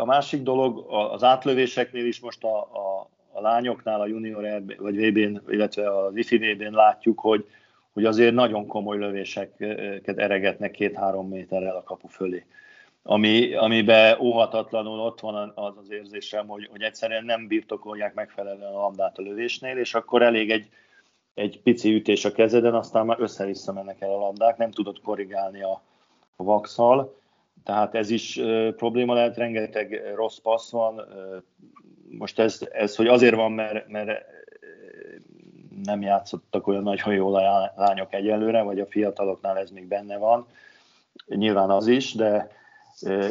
a 0.00 0.04
másik 0.04 0.42
dolog, 0.42 0.86
az 0.88 1.22
átlövéseknél 1.22 2.06
is 2.06 2.20
most 2.20 2.44
a, 2.44 2.58
a, 2.58 3.10
a 3.32 3.40
lányoknál, 3.40 4.00
a 4.00 4.06
junior 4.06 4.62
vagy 4.78 4.96
VB-n, 4.96 5.40
illetve 5.48 5.96
az 5.96 6.16
IFI 6.16 6.36
VB-n 6.36 6.74
látjuk, 6.74 7.20
hogy, 7.20 7.46
hogy 7.92 8.04
azért 8.04 8.34
nagyon 8.34 8.66
komoly 8.66 8.98
lövéseket 8.98 10.18
eregetnek 10.18 10.70
két-három 10.70 11.28
méterrel 11.28 11.76
a 11.76 11.82
kapu 11.82 12.08
fölé. 12.08 12.46
Ami, 13.02 13.54
amiben 13.54 14.20
óhatatlanul 14.20 15.00
ott 15.00 15.20
van 15.20 15.52
az 15.54 15.76
az 15.76 15.90
érzésem, 15.90 16.46
hogy, 16.46 16.68
hogy 16.70 16.82
egyszerűen 16.82 17.24
nem 17.24 17.46
birtokolják 17.46 18.14
megfelelően 18.14 18.74
a 18.74 18.80
labdát 18.80 19.18
a 19.18 19.22
lövésnél, 19.22 19.76
és 19.76 19.94
akkor 19.94 20.22
elég 20.22 20.50
egy, 20.50 20.68
egy 21.38 21.60
pici 21.62 21.94
ütés 21.94 22.24
a 22.24 22.32
kezeden, 22.32 22.74
aztán 22.74 23.06
már 23.06 23.20
össze-vissza 23.20 23.72
mennek 23.72 24.00
el 24.00 24.10
a 24.10 24.18
labdák, 24.18 24.56
nem 24.56 24.70
tudod 24.70 25.00
korrigálni 25.00 25.62
a, 25.62 25.82
a 26.36 26.42
vakszal, 26.42 27.16
tehát 27.64 27.94
ez 27.94 28.10
is 28.10 28.36
uh, 28.36 28.68
probléma 28.74 29.14
lehet, 29.14 29.36
rengeteg 29.36 30.12
rossz 30.14 30.38
passz 30.38 30.70
van. 30.70 30.94
Uh, 30.94 31.42
most 32.10 32.38
ez, 32.38 32.60
ez, 32.72 32.96
hogy 32.96 33.06
azért 33.06 33.34
van, 33.34 33.52
mert, 33.52 33.88
mert 33.88 34.24
nem 35.84 36.02
játszottak 36.02 36.66
olyan 36.66 36.82
nagyon 36.82 37.14
jól 37.14 37.36
a 37.36 37.72
lányok 37.76 38.14
egyelőre, 38.14 38.62
vagy 38.62 38.80
a 38.80 38.86
fiataloknál 38.86 39.58
ez 39.58 39.70
még 39.70 39.88
benne 39.88 40.18
van. 40.18 40.46
Nyilván 41.26 41.70
az 41.70 41.86
is, 41.86 42.14
de 42.14 42.50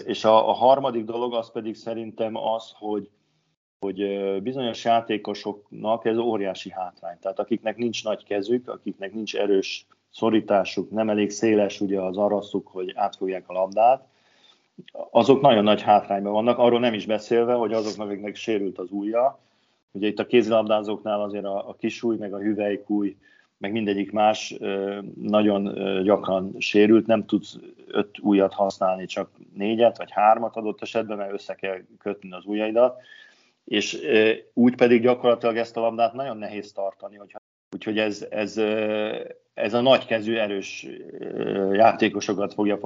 és 0.06 0.26
a, 0.26 0.50
a 0.50 0.52
harmadik 0.52 1.06
dolog 1.06 1.34
az 1.34 1.52
pedig 1.52 1.76
szerintem 1.76 2.36
az, 2.36 2.72
hogy 2.76 3.10
hogy 3.80 4.42
bizonyos 4.42 4.84
játékosoknak 4.84 6.06
ez 6.06 6.18
óriási 6.18 6.72
hátrány. 6.72 7.18
Tehát 7.22 7.40
akiknek 7.40 7.78
nincs 7.78 8.04
nagy 8.04 8.24
kezük, 8.24 8.70
akiknek 8.70 9.14
nincs 9.14 9.36
erős 9.36 9.86
szorításuk, 10.10 10.92
nem 10.92 11.10
elég 11.10 11.30
széles 11.30 11.82
ugye 11.82 12.02
az 12.02 12.18
araszuk, 12.18 12.68
hogy 12.68 12.94
átfogják 12.96 13.50
a 13.50 13.54
labdát, 13.54 14.06
azok 15.12 15.42
nagyon 15.42 15.64
nagy 15.64 15.82
hátrányban 15.82 16.34
vannak, 16.34 16.58
arról 16.58 16.80
nem 16.80 16.94
is 16.94 17.06
beszélve, 17.06 17.54
hogy 17.54 17.74
azoknak, 17.74 18.08
akiknek 18.10 18.36
sérült 18.36 18.78
az 18.78 18.92
ujja, 18.92 19.40
ugye 19.92 20.08
itt 20.08 20.20
a 20.20 20.26
kézilabdázóknál 20.26 21.22
azért 21.22 21.46
a, 21.46 21.70
a 21.70 21.76
kisúj, 21.80 22.18
meg 22.18 22.34
a 22.34 22.40
hüvelykúj, 22.40 23.16
meg 23.58 23.72
mindegyik 23.72 24.12
más 24.12 24.58
nagyon 25.22 25.74
gyakran 26.04 26.56
sérült, 26.58 27.06
nem 27.06 27.26
tudsz 27.26 27.58
öt 27.88 28.20
ujjat 28.22 28.54
használni, 28.54 29.06
csak 29.06 29.30
négyet 29.54 29.98
vagy 29.98 30.12
hármat 30.12 30.56
adott 30.56 30.82
esetben, 30.82 31.18
mert 31.18 31.34
össze 31.34 31.56
kell 31.56 31.78
kötni 32.00 32.32
az 32.32 32.46
ujjaidat, 32.46 33.02
és 33.68 33.98
úgy 34.54 34.76
pedig 34.76 35.02
gyakorlatilag 35.02 35.58
ezt 35.58 35.78
a 35.78 35.80
labdát 35.80 36.14
nagyon 36.14 36.38
nehéz 36.38 36.72
tartani, 36.72 37.16
hogyha 37.16 37.38
Úgyhogy 37.76 37.98
ez, 37.98 38.26
ez, 38.30 38.58
ez 39.54 39.74
a 39.74 39.82
nagykezű, 39.82 40.36
erős 40.36 40.88
játékosokat 41.72 42.54
fogja 42.54 42.80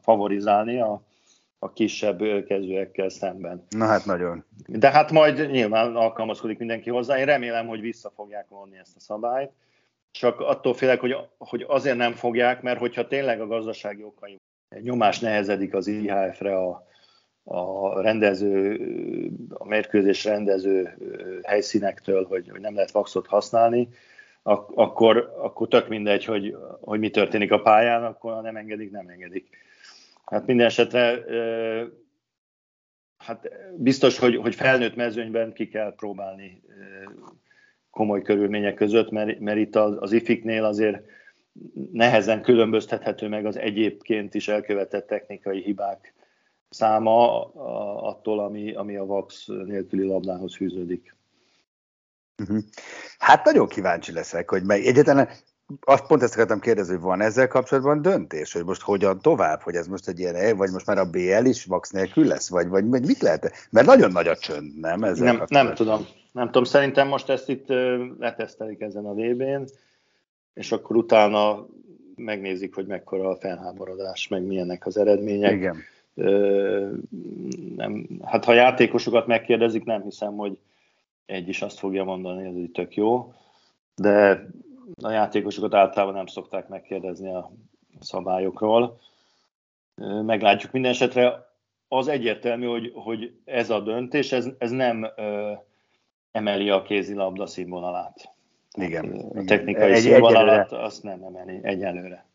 favorizálni 0.00 0.80
a, 0.80 1.02
a 1.58 1.72
kisebb 1.72 2.44
kezűekkel 2.46 3.08
szemben. 3.08 3.66
Na 3.68 3.84
hát 3.84 4.04
nagyon. 4.04 4.44
De 4.66 4.90
hát 4.90 5.10
majd 5.10 5.50
nyilván 5.50 5.96
alkalmazkodik 5.96 6.58
mindenki 6.58 6.90
hozzá. 6.90 7.18
Én 7.18 7.24
remélem, 7.24 7.66
hogy 7.66 7.80
vissza 7.80 8.10
fogják 8.10 8.48
vonni 8.48 8.78
ezt 8.78 8.96
a 8.96 9.00
szabályt. 9.00 9.50
Csak 10.10 10.40
attól 10.40 10.74
félek, 10.74 11.00
hogy, 11.00 11.16
hogy 11.38 11.64
azért 11.68 11.96
nem 11.96 12.12
fogják, 12.12 12.62
mert 12.62 12.78
hogyha 12.78 13.06
tényleg 13.06 13.40
a 13.40 13.46
gazdasági 13.46 14.02
okai 14.02 14.40
nyomás 14.80 15.18
nehezedik 15.18 15.74
az 15.74 15.86
IHF-re 15.86 16.56
a, 16.56 16.86
a 17.44 18.00
rendező, 18.00 18.80
a 19.48 19.66
mérkőzés 19.66 20.24
rendező 20.24 20.96
helyszínektől, 21.42 22.24
hogy, 22.24 22.48
hogy 22.48 22.60
nem 22.60 22.74
lehet 22.74 22.90
vaxot 22.90 23.26
használni, 23.26 23.88
ak- 24.42 24.70
akkor, 24.74 25.34
akkor 25.38 25.68
tök 25.68 25.88
mindegy, 25.88 26.24
hogy, 26.24 26.56
hogy 26.80 26.98
mi 26.98 27.10
történik 27.10 27.52
a 27.52 27.62
pályán, 27.62 28.04
akkor 28.04 28.32
ha 28.32 28.40
nem 28.40 28.56
engedik, 28.56 28.90
nem 28.90 29.08
engedik. 29.08 29.48
Hát 30.24 30.46
minden 30.46 30.66
esetre 30.66 31.24
hát 33.18 33.48
biztos, 33.76 34.18
hogy, 34.18 34.36
hogy 34.36 34.54
felnőtt 34.54 34.94
mezőnyben 34.94 35.52
ki 35.52 35.68
kell 35.68 35.94
próbálni 35.94 36.62
komoly 37.90 38.22
körülmények 38.22 38.74
között, 38.74 39.10
mert, 39.10 39.38
mert 39.38 39.58
itt 39.58 39.76
az, 39.76 39.96
az 40.00 40.12
IFIK-nél 40.12 40.64
azért 40.64 41.02
nehezen 41.92 42.42
különböztethető 42.42 43.28
meg 43.28 43.46
az 43.46 43.56
egyébként 43.56 44.34
is 44.34 44.48
elkövetett 44.48 45.06
technikai 45.06 45.62
hibák 45.62 46.14
száma 46.68 47.44
attól, 48.02 48.40
ami, 48.40 48.74
ami 48.74 48.96
a 48.96 49.04
VAX 49.04 49.46
nélküli 49.46 50.06
labdához 50.06 50.56
fűződik. 50.56 51.16
Uh-huh. 52.42 52.58
Hát 53.18 53.44
nagyon 53.44 53.68
kíváncsi 53.68 54.12
leszek, 54.12 54.50
hogy 54.50 54.64
meg 54.64 54.86
egyetlen 54.86 55.28
azt 55.80 56.06
pont 56.06 56.22
ezt 56.22 56.34
akartam 56.34 56.60
kérdezni, 56.60 56.92
hogy 56.92 57.02
van 57.02 57.20
ezzel 57.20 57.48
kapcsolatban 57.48 58.02
döntés, 58.02 58.52
hogy 58.52 58.64
most 58.64 58.82
hogyan 58.82 59.18
tovább, 59.18 59.60
hogy 59.60 59.74
ez 59.74 59.86
most 59.86 60.08
egy 60.08 60.18
ilyen, 60.18 60.56
vagy 60.56 60.70
most 60.70 60.86
már 60.86 60.98
a 60.98 61.10
BL 61.10 61.44
is 61.44 61.64
VAX 61.64 61.90
nélkül 61.90 62.26
lesz, 62.26 62.48
vagy, 62.48 62.68
vagy, 62.68 62.88
vagy 62.88 63.06
mit 63.06 63.20
lehet? 63.20 63.68
Mert 63.70 63.86
nagyon 63.86 64.12
nagy 64.12 64.26
a 64.26 64.36
csönd, 64.36 64.78
nem? 64.80 65.04
Ezzel 65.04 65.32
nem, 65.32 65.44
nem 65.48 65.74
tudom. 65.74 66.06
Nem 66.32 66.46
tudom, 66.46 66.64
szerintem 66.64 67.08
most 67.08 67.28
ezt 67.28 67.48
itt 67.48 67.68
letesztelik 68.18 68.80
ezen 68.80 69.04
a 69.04 69.14
VB-n, 69.14 69.62
és 70.54 70.72
akkor 70.72 70.96
utána 70.96 71.66
megnézik, 72.16 72.74
hogy 72.74 72.86
mekkora 72.86 73.28
a 73.28 73.36
felháborodás, 73.36 74.28
meg 74.28 74.42
milyenek 74.42 74.86
az 74.86 74.96
eredmények. 74.96 75.52
Igen. 75.52 75.76
Nem, 77.76 78.06
hát 78.24 78.44
ha 78.44 78.52
játékosokat 78.52 79.26
megkérdezik, 79.26 79.84
nem 79.84 80.02
hiszem, 80.02 80.36
hogy 80.36 80.58
egy 81.26 81.48
is 81.48 81.62
azt 81.62 81.78
fogja 81.78 82.04
mondani, 82.04 82.46
ez 82.46 82.70
tök 82.72 82.94
jó, 82.94 83.32
de 83.94 84.46
a 85.02 85.10
játékosokat 85.10 85.74
általában 85.74 86.14
nem 86.14 86.26
szokták 86.26 86.68
megkérdezni 86.68 87.34
a 87.34 87.50
szabályokról. 88.00 88.98
Meglátjuk 90.22 90.72
minden 90.72 90.90
esetre. 90.90 91.52
Az 91.88 92.08
egyértelmű, 92.08 92.66
hogy, 92.66 92.92
hogy 92.94 93.34
ez 93.44 93.70
a 93.70 93.80
döntés, 93.80 94.32
ez, 94.32 94.48
ez 94.58 94.70
nem 94.70 95.06
ö, 95.16 95.52
emeli 96.32 96.70
a 96.70 96.82
kézilabda 96.82 97.46
színvonalát. 97.46 98.30
Igen. 98.78 99.12
A 99.34 99.44
technikai 99.44 99.92
egy, 99.92 100.00
színvonalat 100.00 100.72
azt 100.72 101.02
nem 101.02 101.22
emeli 101.22 101.58
egyelőre. 101.62 102.26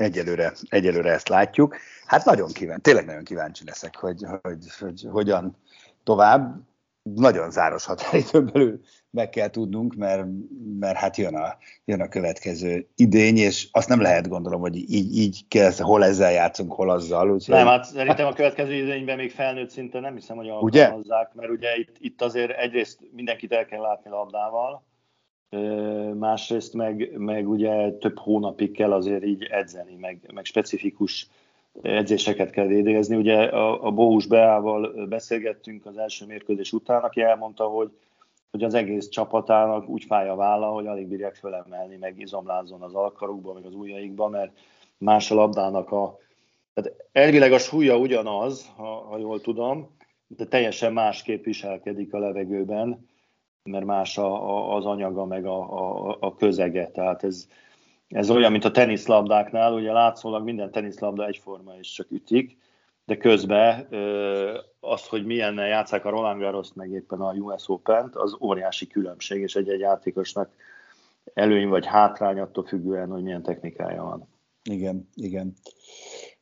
Egyelőre, 0.00 0.52
egyelőre 0.68 1.12
ezt 1.12 1.28
látjuk. 1.28 1.76
Hát 2.06 2.24
nagyon 2.24 2.52
kíváncsi, 2.52 2.80
tényleg 2.80 3.04
nagyon 3.04 3.24
kíváncsi 3.24 3.64
leszek, 3.64 3.96
hogy, 3.96 4.22
hogy, 4.22 4.40
hogy, 4.42 4.64
hogy 4.78 5.06
hogyan 5.10 5.56
tovább 6.04 6.68
nagyon 7.02 7.50
záros 7.50 7.84
határidőn 7.84 8.50
belül 8.52 8.80
meg 9.10 9.30
kell 9.30 9.50
tudnunk, 9.50 9.94
mert, 9.94 10.26
mert 10.78 10.96
hát 10.96 11.16
jön 11.16 11.34
a, 11.34 11.56
jön 11.84 12.00
a 12.00 12.08
következő 12.08 12.88
idény, 12.96 13.36
és 13.36 13.68
azt 13.72 13.88
nem 13.88 14.00
lehet 14.00 14.28
gondolom, 14.28 14.60
hogy 14.60 14.76
így, 14.76 15.16
így 15.16 15.48
kell, 15.48 15.72
hol 15.78 16.04
ezzel 16.04 16.32
játszunk, 16.32 16.72
hol 16.72 16.90
azzal. 16.90 17.30
Úgyhogy... 17.30 17.54
Nem, 17.54 17.66
hát 17.66 17.84
szerintem 17.84 18.26
a 18.26 18.32
következő 18.32 18.72
idényben 18.72 19.16
még 19.16 19.30
felnőtt 19.30 19.70
szinten 19.70 20.00
nem 20.00 20.14
hiszem, 20.14 20.36
hogy 20.36 20.48
alkalmazzák, 20.48 21.34
mert 21.34 21.50
ugye 21.50 21.76
itt, 21.76 21.96
itt 21.98 22.22
azért 22.22 22.58
egyrészt 22.58 22.98
mindenkit 23.12 23.52
el 23.52 23.66
kell 23.66 23.80
látni 23.80 24.10
labdával, 24.10 24.88
másrészt 26.14 26.74
meg, 26.74 27.12
meg 27.16 27.48
ugye 27.48 27.92
több 27.92 28.18
hónapig 28.18 28.72
kell 28.72 28.92
azért 28.92 29.24
így 29.24 29.42
edzeni, 29.42 29.94
meg, 29.94 30.30
meg 30.34 30.44
specifikus 30.44 31.28
edzéseket 31.82 32.50
kell 32.50 32.66
végezni. 32.66 33.16
Ugye 33.16 33.42
a, 33.42 33.86
a 33.86 33.90
Bohus 33.90 34.26
Beával 34.26 35.06
beszélgettünk 35.08 35.86
az 35.86 35.96
első 35.96 36.26
mérkőzés 36.26 36.72
után, 36.72 37.02
aki 37.02 37.20
elmondta, 37.20 37.64
hogy, 37.64 37.90
hogy 38.50 38.62
az 38.62 38.74
egész 38.74 39.08
csapatának 39.08 39.88
úgy 39.88 40.04
fáj 40.04 40.28
a 40.28 40.34
válla, 40.34 40.66
hogy 40.66 40.86
alig 40.86 41.06
bírják 41.06 41.34
fölemelni, 41.34 41.96
meg 41.96 42.20
izomlázon 42.20 42.82
az 42.82 42.94
alkarukba, 42.94 43.52
meg 43.52 43.64
az 43.64 43.74
ujjaikba, 43.74 44.28
mert 44.28 44.58
más 44.98 45.30
a 45.30 45.34
labdának 45.34 45.92
a... 45.92 46.18
Tehát 46.74 47.04
elvileg 47.12 47.52
a 47.52 47.58
súlya 47.58 47.96
ugyanaz, 47.96 48.72
ha, 48.76 48.84
ha 48.84 49.18
jól 49.18 49.40
tudom, 49.40 49.96
de 50.26 50.44
teljesen 50.44 50.92
másképp 50.92 51.44
viselkedik 51.44 52.14
a 52.14 52.18
levegőben, 52.18 53.08
mert 53.62 53.84
más 53.84 54.18
a, 54.18 54.48
a, 54.50 54.76
az 54.76 54.86
anyaga, 54.86 55.24
meg 55.24 55.46
a, 55.46 55.58
a, 56.08 56.16
a 56.20 56.34
közege. 56.34 56.90
Tehát 56.90 57.24
ez, 57.24 57.46
ez 58.08 58.30
olyan, 58.30 58.50
mint 58.50 58.64
a 58.64 58.70
teniszlabdáknál, 58.70 59.72
ugye 59.72 59.92
látszólag 59.92 60.44
minden 60.44 60.70
teniszlabda 60.70 61.26
egyforma 61.26 61.74
és 61.78 61.92
csak 61.92 62.10
ütik, 62.10 62.58
de 63.04 63.16
közben 63.16 63.88
az, 64.80 65.06
hogy 65.06 65.24
milyen 65.24 65.54
játszák 65.54 66.04
a 66.04 66.10
Roland 66.10 66.40
garros 66.40 66.68
meg 66.74 66.90
éppen 66.90 67.20
a 67.20 67.32
US 67.32 67.68
Open-t, 67.68 68.16
az 68.16 68.36
óriási 68.40 68.86
különbség, 68.86 69.40
és 69.40 69.54
egy-egy 69.54 69.80
játékosnak 69.80 70.50
előny 71.34 71.68
vagy 71.68 71.86
hátrány 71.86 72.38
attól 72.38 72.64
függően, 72.64 73.10
hogy 73.10 73.22
milyen 73.22 73.42
technikája 73.42 74.02
van. 74.02 74.28
Igen, 74.62 75.08
igen. 75.14 75.54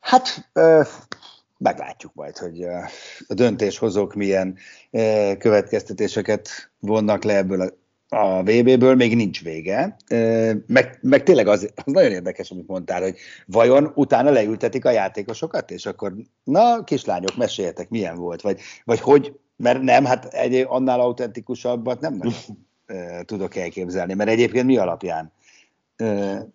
Hát 0.00 0.50
meglátjuk 1.58 2.14
majd, 2.14 2.36
hogy 2.36 2.62
a 3.28 3.34
döntéshozók 3.34 4.14
milyen 4.14 4.56
következtetéseket 5.38 6.70
vonnak 6.80 7.24
le 7.24 7.36
ebből 7.36 7.60
a 7.60 7.72
a 8.08 8.42
VB-ből 8.42 8.94
még 8.94 9.16
nincs 9.16 9.42
vége, 9.42 9.96
meg, 10.66 10.98
meg 11.00 11.22
tényleg 11.22 11.46
az, 11.46 11.72
az 11.74 11.92
nagyon 11.92 12.10
érdekes, 12.10 12.50
amit 12.50 12.66
mondtál, 12.66 13.02
hogy 13.02 13.16
vajon 13.46 13.92
utána 13.94 14.30
leültetik 14.30 14.84
a 14.84 14.90
játékosokat, 14.90 15.70
és 15.70 15.86
akkor 15.86 16.14
na, 16.44 16.84
kislányok, 16.84 17.36
meséljetek, 17.36 17.88
milyen 17.88 18.16
volt, 18.16 18.40
vagy, 18.40 18.60
vagy 18.84 19.00
hogy, 19.00 19.38
mert 19.56 19.80
nem, 19.80 20.04
hát 20.04 20.24
egy 20.24 20.64
annál 20.68 21.00
autentikusabbat 21.00 22.00
nem 22.00 22.20
tudok 23.24 23.56
elképzelni, 23.56 24.14
mert 24.14 24.30
egyébként 24.30 24.66
mi 24.66 24.76
alapján 24.76 25.32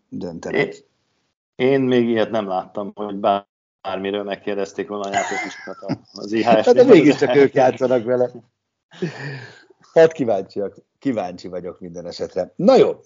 döntenek? 0.10 0.84
Én 1.56 1.82
még 1.82 2.08
ilyet 2.08 2.32
nem 2.32 2.48
láttam, 2.48 2.92
hogy 2.96 3.16
bármiről 3.84 4.24
megkérdezték 4.24 4.88
volna 4.88 5.10
a 5.10 5.12
játékosokat 5.12 6.00
az 6.12 6.32
IHF. 6.32 6.66
Hát 6.66 6.74
de 6.74 6.84
mégiscsak 6.84 7.36
ők 7.36 7.54
játszanak 7.54 8.04
vele. 8.04 8.32
Hát 9.94 10.12
kíváncsiak, 10.12 10.76
kíváncsi 11.00 11.48
vagyok 11.48 11.80
minden 11.80 12.08
esetre. 12.08 12.54
Na 12.56 12.76
jó, 12.76 13.00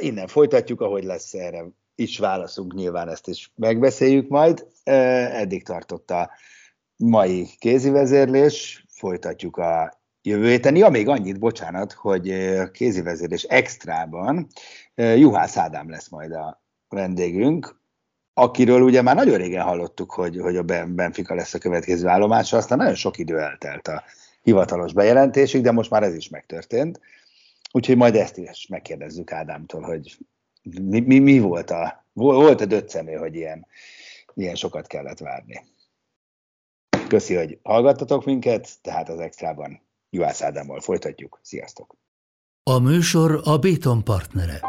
innen 0.00 0.26
folytatjuk, 0.26 0.80
ahogy 0.80 1.04
lesz 1.04 1.34
erre 1.34 1.64
is 1.94 2.18
válaszunk, 2.18 2.74
nyilván 2.74 3.08
ezt 3.08 3.28
is 3.28 3.52
megbeszéljük 3.54 4.28
majd. 4.28 4.66
Eddig 4.84 5.64
tartott 5.64 6.10
a 6.10 6.30
mai 6.96 7.48
kézivezérlés, 7.58 8.84
folytatjuk 8.88 9.56
a 9.56 10.00
jövő 10.22 10.48
héten. 10.48 10.76
Ja, 10.76 10.88
még 10.88 11.08
annyit, 11.08 11.38
bocsánat, 11.38 11.92
hogy 11.92 12.34
kézivezérlés 12.70 13.42
extrában 13.42 14.46
Juhász 14.94 15.56
Ádám 15.56 15.90
lesz 15.90 16.08
majd 16.08 16.32
a 16.32 16.62
vendégünk, 16.88 17.77
akiről 18.38 18.82
ugye 18.82 19.02
már 19.02 19.14
nagyon 19.14 19.36
régen 19.36 19.64
hallottuk, 19.64 20.12
hogy, 20.12 20.40
hogy 20.40 20.56
a 20.56 20.62
Benfica 20.86 21.34
lesz 21.34 21.54
a 21.54 21.58
következő 21.58 22.06
állomása, 22.06 22.56
aztán 22.56 22.78
nagyon 22.78 22.94
sok 22.94 23.18
idő 23.18 23.38
eltelt 23.38 23.88
a 23.88 24.02
hivatalos 24.42 24.92
bejelentésig, 24.92 25.62
de 25.62 25.72
most 25.72 25.90
már 25.90 26.02
ez 26.02 26.14
is 26.14 26.28
megtörtént. 26.28 27.00
Úgyhogy 27.72 27.96
majd 27.96 28.14
ezt 28.14 28.36
is 28.36 28.66
megkérdezzük 28.66 29.32
Ádámtól, 29.32 29.80
hogy 29.80 30.18
mi, 30.62 31.00
mi, 31.00 31.18
mi 31.18 31.38
volt 31.38 31.70
a, 31.70 32.04
volt 32.12 32.60
a 32.60 32.66
döccemő, 32.66 33.14
hogy 33.14 33.34
ilyen, 33.34 33.66
ilyen 34.34 34.54
sokat 34.54 34.86
kellett 34.86 35.18
várni. 35.18 35.64
Köszi, 37.08 37.34
hogy 37.34 37.58
hallgattatok 37.62 38.24
minket, 38.24 38.68
tehát 38.82 39.08
az 39.08 39.18
extrában 39.18 39.80
Juhász 40.10 40.42
Ádámmal 40.42 40.80
folytatjuk. 40.80 41.40
Sziasztok! 41.42 41.96
A 42.62 42.78
műsor 42.78 43.40
a 43.44 43.58
Béton 43.58 44.04
partnere. 44.04 44.60